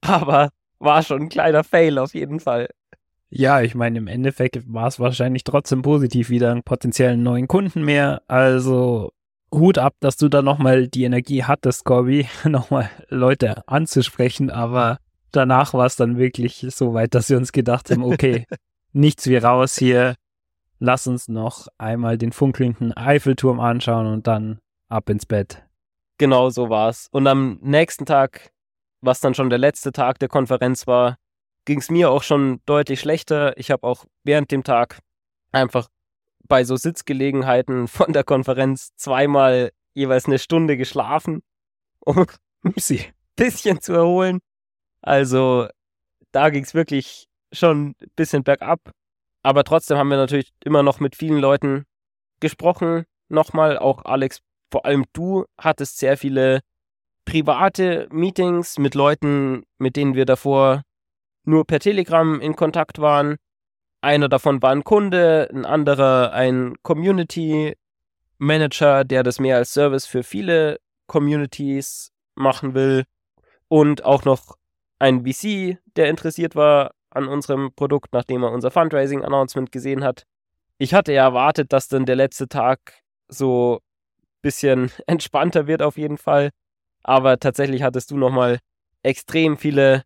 Aber 0.00 0.50
war 0.78 1.02
schon 1.02 1.22
ein 1.22 1.28
kleiner 1.28 1.64
Fail 1.64 1.98
auf 1.98 2.14
jeden 2.14 2.40
Fall. 2.40 2.68
Ja, 3.30 3.60
ich 3.60 3.74
meine, 3.74 3.98
im 3.98 4.06
Endeffekt 4.06 4.72
war 4.72 4.86
es 4.86 4.98
wahrscheinlich 4.98 5.44
trotzdem 5.44 5.82
positiv 5.82 6.30
wieder 6.30 6.50
einen 6.50 6.62
potenziellen 6.62 7.22
neuen 7.22 7.46
Kunden 7.46 7.84
mehr. 7.84 8.22
Also 8.26 9.12
Hut 9.52 9.76
ab, 9.76 9.94
dass 10.00 10.16
du 10.16 10.28
da 10.28 10.40
nochmal 10.40 10.88
die 10.88 11.04
Energie 11.04 11.44
hattest, 11.44 11.84
Corby, 11.84 12.26
nochmal 12.44 12.90
Leute 13.08 13.62
anzusprechen, 13.66 14.50
aber 14.50 14.98
danach 15.32 15.74
war 15.74 15.86
es 15.86 15.96
dann 15.96 16.18
wirklich 16.18 16.66
so 16.70 16.94
weit, 16.94 17.14
dass 17.14 17.28
wir 17.30 17.36
uns 17.36 17.52
gedacht 17.52 17.90
haben, 17.90 18.02
okay, 18.02 18.46
nichts 18.92 19.26
wie 19.26 19.36
raus 19.36 19.76
hier, 19.76 20.14
lass 20.78 21.06
uns 21.06 21.28
noch 21.28 21.68
einmal 21.78 22.18
den 22.18 22.32
funkelnden 22.32 22.96
Eiffelturm 22.96 23.60
anschauen 23.60 24.06
und 24.06 24.26
dann 24.26 24.58
ab 24.88 25.08
ins 25.10 25.26
Bett. 25.26 25.64
Genau 26.18 26.50
so 26.50 26.68
war's. 26.68 27.08
Und 27.12 27.26
am 27.26 27.58
nächsten 27.62 28.06
Tag, 28.06 28.50
was 29.00 29.20
dann 29.20 29.34
schon 29.34 29.50
der 29.50 29.58
letzte 29.58 29.92
Tag 29.92 30.18
der 30.18 30.28
Konferenz 30.28 30.86
war, 30.86 31.16
ging 31.64 31.78
es 31.78 31.90
mir 31.90 32.10
auch 32.10 32.22
schon 32.22 32.60
deutlich 32.66 33.00
schlechter. 33.00 33.56
Ich 33.58 33.70
habe 33.70 33.86
auch 33.86 34.04
während 34.24 34.50
dem 34.50 34.64
Tag 34.64 35.00
einfach 35.52 35.88
bei 36.48 36.64
so 36.64 36.76
Sitzgelegenheiten 36.76 37.88
von 37.88 38.12
der 38.12 38.24
Konferenz 38.24 38.94
zweimal 38.96 39.70
jeweils 39.94 40.26
eine 40.26 40.38
Stunde 40.38 40.76
geschlafen, 40.76 41.42
um 42.00 42.26
sie 42.76 43.00
ein 43.00 43.12
bisschen 43.36 43.80
zu 43.80 43.92
erholen. 43.92 44.40
Also 45.08 45.68
da 46.32 46.50
ging 46.50 46.64
es 46.64 46.74
wirklich 46.74 47.28
schon 47.50 47.88
ein 47.88 47.94
bisschen 48.14 48.44
bergab. 48.44 48.90
Aber 49.42 49.64
trotzdem 49.64 49.96
haben 49.96 50.10
wir 50.10 50.18
natürlich 50.18 50.52
immer 50.62 50.82
noch 50.82 51.00
mit 51.00 51.16
vielen 51.16 51.38
Leuten 51.38 51.86
gesprochen. 52.40 53.04
Nochmal, 53.30 53.78
auch 53.78 54.04
Alex, 54.04 54.40
vor 54.70 54.84
allem 54.84 55.06
du 55.14 55.46
hattest 55.56 55.98
sehr 55.98 56.18
viele 56.18 56.60
private 57.24 58.06
Meetings 58.10 58.76
mit 58.76 58.94
Leuten, 58.94 59.62
mit 59.78 59.96
denen 59.96 60.14
wir 60.14 60.26
davor 60.26 60.82
nur 61.42 61.66
per 61.66 61.80
Telegram 61.80 62.38
in 62.42 62.54
Kontakt 62.54 62.98
waren. 62.98 63.36
Einer 64.02 64.28
davon 64.28 64.60
war 64.60 64.72
ein 64.72 64.84
Kunde, 64.84 65.48
ein 65.50 65.64
anderer 65.64 66.34
ein 66.34 66.74
Community 66.82 67.74
Manager, 68.36 69.04
der 69.04 69.22
das 69.22 69.40
mehr 69.40 69.56
als 69.56 69.72
Service 69.72 70.04
für 70.04 70.22
viele 70.22 70.80
Communities 71.06 72.12
machen 72.34 72.74
will. 72.74 73.04
Und 73.68 74.04
auch 74.04 74.26
noch 74.26 74.58
ein 74.98 75.24
VC, 75.24 75.78
der 75.96 76.08
interessiert 76.08 76.56
war 76.56 76.92
an 77.10 77.28
unserem 77.28 77.72
Produkt, 77.74 78.12
nachdem 78.12 78.42
er 78.42 78.52
unser 78.52 78.70
Fundraising-Announcement 78.70 79.72
gesehen 79.72 80.04
hat. 80.04 80.24
Ich 80.78 80.94
hatte 80.94 81.12
ja 81.12 81.24
erwartet, 81.24 81.72
dass 81.72 81.88
dann 81.88 82.06
der 82.06 82.16
letzte 82.16 82.48
Tag 82.48 83.02
so 83.28 83.76
ein 83.76 84.38
bisschen 84.42 84.90
entspannter 85.06 85.66
wird 85.66 85.82
auf 85.82 85.96
jeden 85.96 86.18
Fall. 86.18 86.50
Aber 87.02 87.38
tatsächlich 87.38 87.82
hattest 87.82 88.10
du 88.10 88.16
nochmal 88.16 88.58
extrem 89.02 89.56
viele 89.56 90.04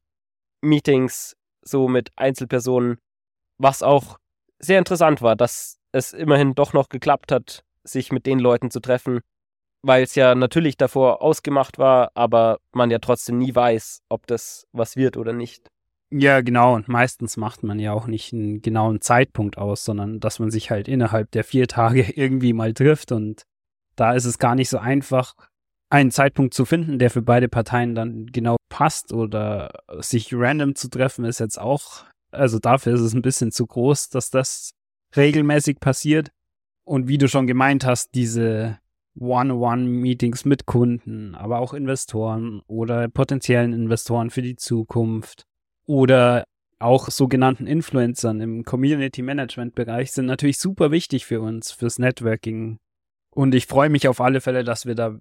Meetings 0.61 1.35
so 1.63 1.89
mit 1.89 2.11
Einzelpersonen, 2.17 2.99
was 3.59 3.83
auch 3.83 4.19
sehr 4.59 4.79
interessant 4.79 5.23
war, 5.23 5.37
dass 5.37 5.79
es 5.93 6.13
immerhin 6.13 6.55
doch 6.55 6.73
noch 6.73 6.89
geklappt 6.89 7.33
hat, 7.33 7.65
sich 7.85 8.13
mit 8.13 8.27
den 8.27 8.39
Leuten 8.39 8.71
zu 8.71 8.81
treffen, 8.81 9.21
weil 9.83 10.05
es 10.05 10.15
ja 10.15 10.35
natürlich 10.35 10.77
davor 10.77 11.23
ausgemacht 11.23 11.79
war, 11.79 12.11
aber 12.15 12.59
man 12.73 12.91
ja 12.91 12.99
trotzdem 12.99 13.39
nie 13.39 13.55
weiß, 13.55 14.03
ob 14.09 14.27
das 14.27 14.67
was 14.73 14.97
wird 14.97 15.17
oder 15.17 15.33
nicht. 15.33 15.69
Ja, 16.15 16.43
genau. 16.43 16.75
Und 16.75 16.89
meistens 16.89 17.37
macht 17.37 17.63
man 17.63 17.79
ja 17.79 17.93
auch 17.93 18.07
nicht 18.07 18.33
einen 18.33 18.61
genauen 18.61 19.01
Zeitpunkt 19.01 19.57
aus, 19.57 19.85
sondern 19.85 20.21
dass 20.21 20.39
man 20.39 20.51
sich 20.51 20.71
halt 20.71 20.87
innerhalb 20.87 21.31
der 21.31 21.43
vier 21.43 21.67
Tage 21.67 22.03
irgendwie 22.17 22.53
mal 22.53 22.75
trifft. 22.75 23.13
Und 23.13 23.43
da 23.97 24.13
ist 24.13 24.27
es 24.27 24.39
gar 24.39 24.55
nicht 24.55 24.69
so 24.69 24.79
einfach, 24.79 25.35
einen 25.91 26.11
Zeitpunkt 26.11 26.55
zu 26.55 26.65
finden, 26.65 26.99
der 26.99 27.11
für 27.11 27.23
beide 27.23 27.49
Parteien 27.49 27.95
dann 27.95 28.27
genau 28.27 28.57
passt 28.71 29.13
oder 29.13 29.71
sich 30.01 30.31
random 30.33 30.75
zu 30.75 30.89
treffen, 30.89 31.27
ist 31.27 31.39
jetzt 31.39 31.61
auch, 31.61 32.05
also 32.31 32.59
dafür 32.59 32.95
ist 32.95 33.03
es 33.03 33.13
ein 33.13 33.21
bisschen 33.21 33.53
zu 33.53 33.67
groß, 33.67 34.09
dass 34.09 34.31
das 34.31 34.71
regelmäßig 35.17 35.81
passiert. 35.81 36.31
Und 36.85 37.09
wie 37.09 37.19
du 37.19 37.29
schon 37.29 37.47
gemeint 37.47 37.85
hast, 37.85 38.15
diese 38.15 38.79
One-on-One-Meetings 39.19 40.45
mit 40.45 40.67
Kunden, 40.67 41.35
aber 41.35 41.59
auch 41.59 41.75
Investoren 41.75 42.63
oder 42.67 43.09
potenziellen 43.09 43.73
Investoren 43.73 44.31
für 44.31 44.43
die 44.43 44.57
Zukunft 44.57 45.45
oder 45.85 46.45
auch 46.79 47.09
sogenannten 47.11 47.67
Influencern 47.67 48.41
im 48.41 48.65
Community 48.65 49.23
Management 49.23 49.75
Bereich 49.75 50.13
sind 50.13 50.27
natürlich 50.27 50.59
super 50.59 50.91
wichtig 50.91 51.27
für 51.27 51.41
uns, 51.41 51.71
fürs 51.71 51.99
Networking. 51.99 52.79
Und 53.31 53.55
ich 53.55 53.67
freue 53.67 53.89
mich 53.89 54.09
auf 54.09 54.21
alle 54.21 54.41
Fälle, 54.41 54.65
dass 54.65 54.85
wir 54.85 54.95
da 54.95 55.19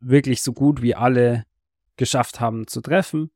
wirklich 0.00 0.42
so 0.42 0.52
gut 0.52 0.80
wie 0.82 0.94
alle 0.94 1.44
geschafft 1.96 2.40
haben 2.40 2.66
zu 2.66 2.80
treffen. 2.80 3.30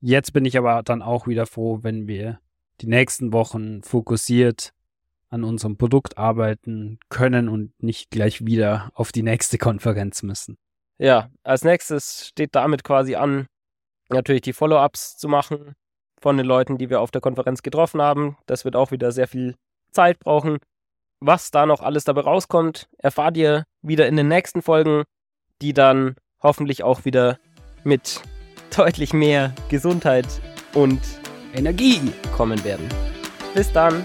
Jetzt 0.00 0.32
bin 0.32 0.44
ich 0.44 0.58
aber 0.58 0.82
dann 0.82 1.00
auch 1.00 1.26
wieder 1.26 1.46
froh, 1.46 1.78
wenn 1.82 2.06
wir 2.06 2.40
die 2.80 2.88
nächsten 2.88 3.32
Wochen 3.32 3.82
fokussiert 3.82 4.74
an 5.28 5.44
unserem 5.44 5.76
Produkt 5.76 6.18
arbeiten 6.18 6.98
können 7.08 7.48
und 7.48 7.72
nicht 7.82 8.10
gleich 8.10 8.44
wieder 8.44 8.90
auf 8.94 9.12
die 9.12 9.22
nächste 9.22 9.58
Konferenz 9.58 10.22
müssen. 10.22 10.56
Ja, 10.98 11.30
als 11.42 11.64
nächstes 11.64 12.28
steht 12.28 12.54
damit 12.54 12.84
quasi 12.84 13.16
an, 13.16 13.46
natürlich 14.08 14.42
die 14.42 14.52
Follow-ups 14.52 15.16
zu 15.16 15.28
machen 15.28 15.74
von 16.20 16.36
den 16.36 16.46
Leuten, 16.46 16.78
die 16.78 16.88
wir 16.88 17.00
auf 17.00 17.10
der 17.10 17.20
Konferenz 17.20 17.62
getroffen 17.62 18.00
haben. 18.00 18.36
Das 18.46 18.64
wird 18.64 18.76
auch 18.76 18.90
wieder 18.90 19.12
sehr 19.12 19.28
viel 19.28 19.56
Zeit 19.90 20.18
brauchen. 20.18 20.58
Was 21.20 21.50
da 21.50 21.66
noch 21.66 21.80
alles 21.80 22.04
dabei 22.04 22.22
rauskommt, 22.22 22.88
erfahrt 22.98 23.36
ihr 23.36 23.64
wieder 23.82 24.06
in 24.06 24.16
den 24.16 24.28
nächsten 24.28 24.62
Folgen, 24.62 25.04
die 25.62 25.72
dann 25.72 26.16
hoffentlich 26.42 26.82
auch 26.82 27.04
wieder 27.04 27.38
mit 27.82 28.22
deutlich 28.76 29.12
mehr 29.12 29.54
Gesundheit 29.68 30.26
und 30.74 31.00
Energie 31.54 32.00
kommen 32.36 32.62
werden. 32.64 32.88
Bis 33.54 33.72
dann. 33.72 34.04